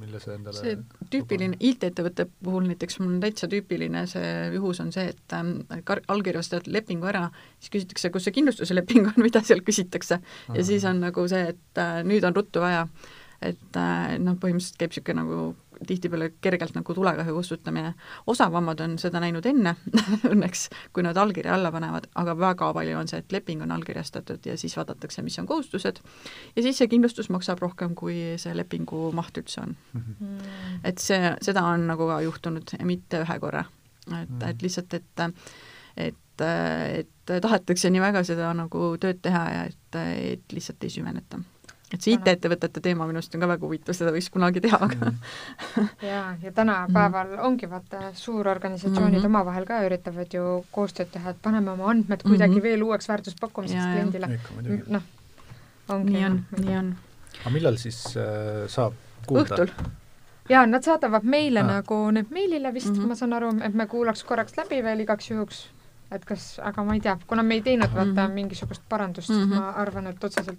[0.00, 0.78] mille sa endale see
[1.12, 5.36] tüüpiline, IT-ettevõtte puhul näiteks mul on täitsa tüüpiline see juhus on see, et
[5.88, 7.26] kar-, allkirjastad lepingu ära,
[7.58, 10.20] siis küsitakse, kus see kindlustusleping on, mida seal küsitakse.
[10.54, 12.86] ja siis on nagu see, et äh, nüüd on ruttu vaja.
[13.44, 15.38] et äh, noh, põhimõtteliselt käib niisugune nagu
[15.86, 17.94] tihtipeale kergelt nagu tulekahju kustutamine.
[18.26, 19.76] osavamad on seda näinud enne
[20.32, 24.46] õnneks, kui nad allkirja alla panevad, aga väga palju on see, et leping on allkirjastatud
[24.46, 26.00] ja siis vaadatakse, mis on kohustused,
[26.56, 29.76] ja siis see kindlustus maksab rohkem, kui see lepingu maht üldse on
[30.84, 33.64] et see, seda on nagu ka juhtunud ja mitte ühe korra.
[34.04, 34.36] et Mm.
[34.38, 35.22] mm., et lihtsalt, et
[35.96, 39.98] et, et tahetakse nii väga seda nagu tööd teha ja et,
[40.34, 41.38] et lihtsalt ei süveneta.
[41.94, 42.14] Et see.
[42.18, 45.12] IT-ettevõtete teema minu arust on ka väga huvitav, seda võiks kunagi teha, aga
[46.02, 49.26] jaa, ja tänapäeval ongi vaata, suurorganisatsioonid Mhm.
[49.30, 52.62] omavahel ka üritavad ju koostööd teha, et paneme oma andmed kuidagi Mhm.
[52.62, 54.38] veel uueks väärtuspakkumiseks kliendile.
[54.88, 55.02] noh,
[55.88, 56.94] ongi nii on, nii on.
[57.40, 58.92] aga millal siis äh, saab
[59.26, 59.44] kuulda?
[59.54, 59.70] õhtul.
[60.48, 61.66] jaa, nad saadavad meile Ah.
[61.66, 62.98] nagu need meilile vist mm.
[63.02, 63.08] -hmm.
[63.08, 65.68] ma saan aru, et me kuulaks korraks läbi veel igaks juhuks,
[66.12, 68.16] et kas, aga ma ei tea, kuna me ei teinud vaata mm.
[68.28, 68.34] -hmm.
[68.34, 69.54] mingisugust parandust mm, -hmm.
[69.54, 70.58] ma arvan, et otseselt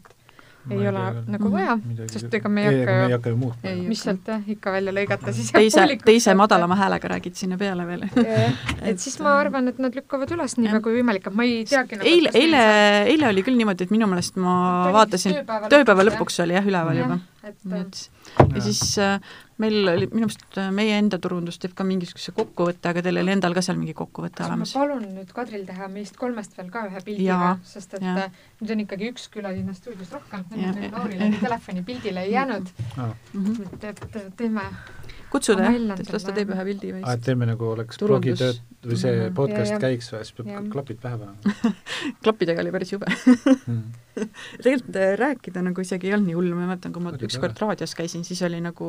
[0.71, 1.23] ei ole küll.
[1.35, 1.53] nagu Mhm.
[1.53, 3.73] vaja, sest ega me ei hakka ju, hakka ju muutma.
[3.89, 6.37] Mis sealt jah, ikka välja lõigata, siis teise, teise sealt.
[6.37, 8.03] madalama häälega räägid sinna peale veel.
[8.89, 11.63] et siis ma arvan, et nad lükkavad üles nii väga kui võimalik, et ma ei
[11.69, 12.65] teagi nagu, eile, eile,
[13.13, 14.57] eile oli küll niimoodi, et minu meelest ma
[14.95, 17.19] vaatasin, tööpäeva lõpuks, oli jah, üleval juba.
[17.43, 18.09] et nii et
[18.55, 19.19] ja siis äh,
[19.61, 23.31] meil oli, minu meelest äh, meie enda turundus teeb ka mingisuguse kokkuvõtte, aga teil oli
[23.35, 24.73] endal ka seal mingi kokkuvõte kas ma olemas?
[24.75, 28.27] palun nüüd Kadril teha meist kolmest veel ka ühe pildi Jaa, või, sest et jaa.
[28.27, 30.45] äh, nüüd on ikkagi üks külaline stuudios rohkem.
[30.91, 32.69] Laurile telefoni pildile ei jäänud,
[33.33, 33.61] Mhm.
[33.83, 33.83] et,
[34.15, 34.61] et teeme
[35.35, 38.59] kutsuda jah, et las ta teeb ühe pildi või et siis teeme nagu oleks blogitööd
[38.85, 39.33] või see Mhm.
[39.37, 39.81] podcast Ja, ja.
[39.85, 40.61] käiks või, siis peab Ja.
[40.73, 41.73] klapid pähe panema
[42.23, 43.81] klappidega oli päris jube mm.
[44.63, 47.95] tegelikult äh, rääkida nagu isegi ei olnud nii hull, ma mäletan, kui ma ükskord raadios
[47.97, 48.87] käisin, siis oli nagu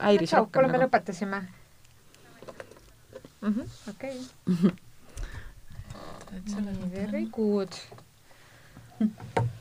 [0.00, 0.86] häiris tšau, rohkem kuule, me nagu.
[0.90, 1.40] lõpetasime.
[3.90, 4.16] okei,
[6.30, 7.72] nii, very good.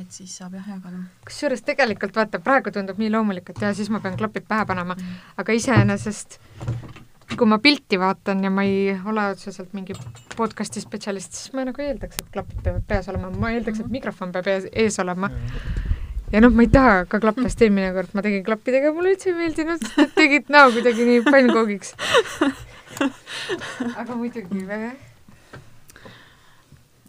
[0.00, 1.04] et siis saab jah jagada.
[1.26, 4.96] kusjuures tegelikult vaata, praegu tundub nii loomulik, et jaa, siis ma pean klapid pähe panema,
[5.38, 6.40] aga iseenesest
[7.36, 9.94] kui ma pilti vaatan ja ma ei ole otseselt mingi
[10.36, 14.34] podcast'i spetsialist, siis ma nagu eeldaks, et klapid peavad peas olema, ma eeldaks, et mikrofon
[14.34, 15.30] peab ees, ees olema.
[16.32, 18.14] ja noh, ma ei taha ka klappe, sest eelmine kord.
[18.14, 19.86] Ma tegin klappidega, mulle üldse ei meeldinud,
[20.18, 21.94] tegid näo kuidagi nii pannkoogiks.
[24.00, 24.92] aga muidugi väga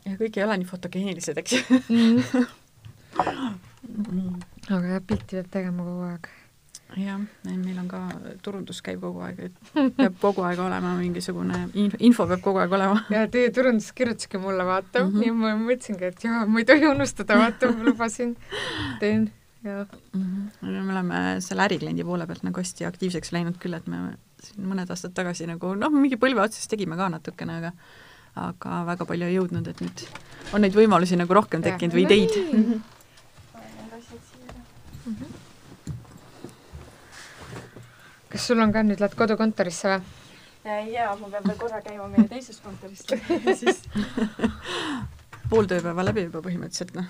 [0.05, 1.57] ja kõik ei ole nii fotogeenilised, eks
[1.89, 2.15] mm.
[4.69, 6.29] aga jah, pilti peab tegema kogu aeg.
[7.01, 7.99] jah, meil on ka,
[8.45, 9.55] turundus käib kogu aeg, et
[9.99, 11.67] peab kogu aeg olema mingisugune
[11.99, 13.03] info, peab kogu aeg olema.
[13.13, 15.27] ja teie turundus kirjutaski mulle, vaata mm, -hmm.
[15.27, 18.35] ja ma mõtlesingi, et jaa, ma ei tohi unustada, vaata, ma lubasin,
[18.99, 19.29] teen
[19.63, 20.21] ja mm.
[20.21, 20.67] -hmm.
[20.83, 24.89] me oleme selle ärikliendi poole pealt nagu hästi aktiivseks läinud küll, et me siin mõned
[24.89, 27.71] aastad tagasi nagu noh, mingi põlve otsas tegime ka natukene, aga
[28.35, 30.03] aga väga palju ei jõudnud, et nüüd
[30.55, 32.65] on neid võimalusi nagu rohkem tekkinud või ideid mm.
[32.65, 32.99] -hmm
[35.05, 35.15] mm.
[35.15, 35.27] -hmm.
[38.29, 40.01] kas sul on ka nüüd, lähed kodukontorisse või?
[40.93, 43.05] jaa, ma pean veel korra käima meie teises kontoris
[43.61, 43.83] siis
[45.49, 47.07] pool tööpäeva läbi juba põhimõtteliselt, noh.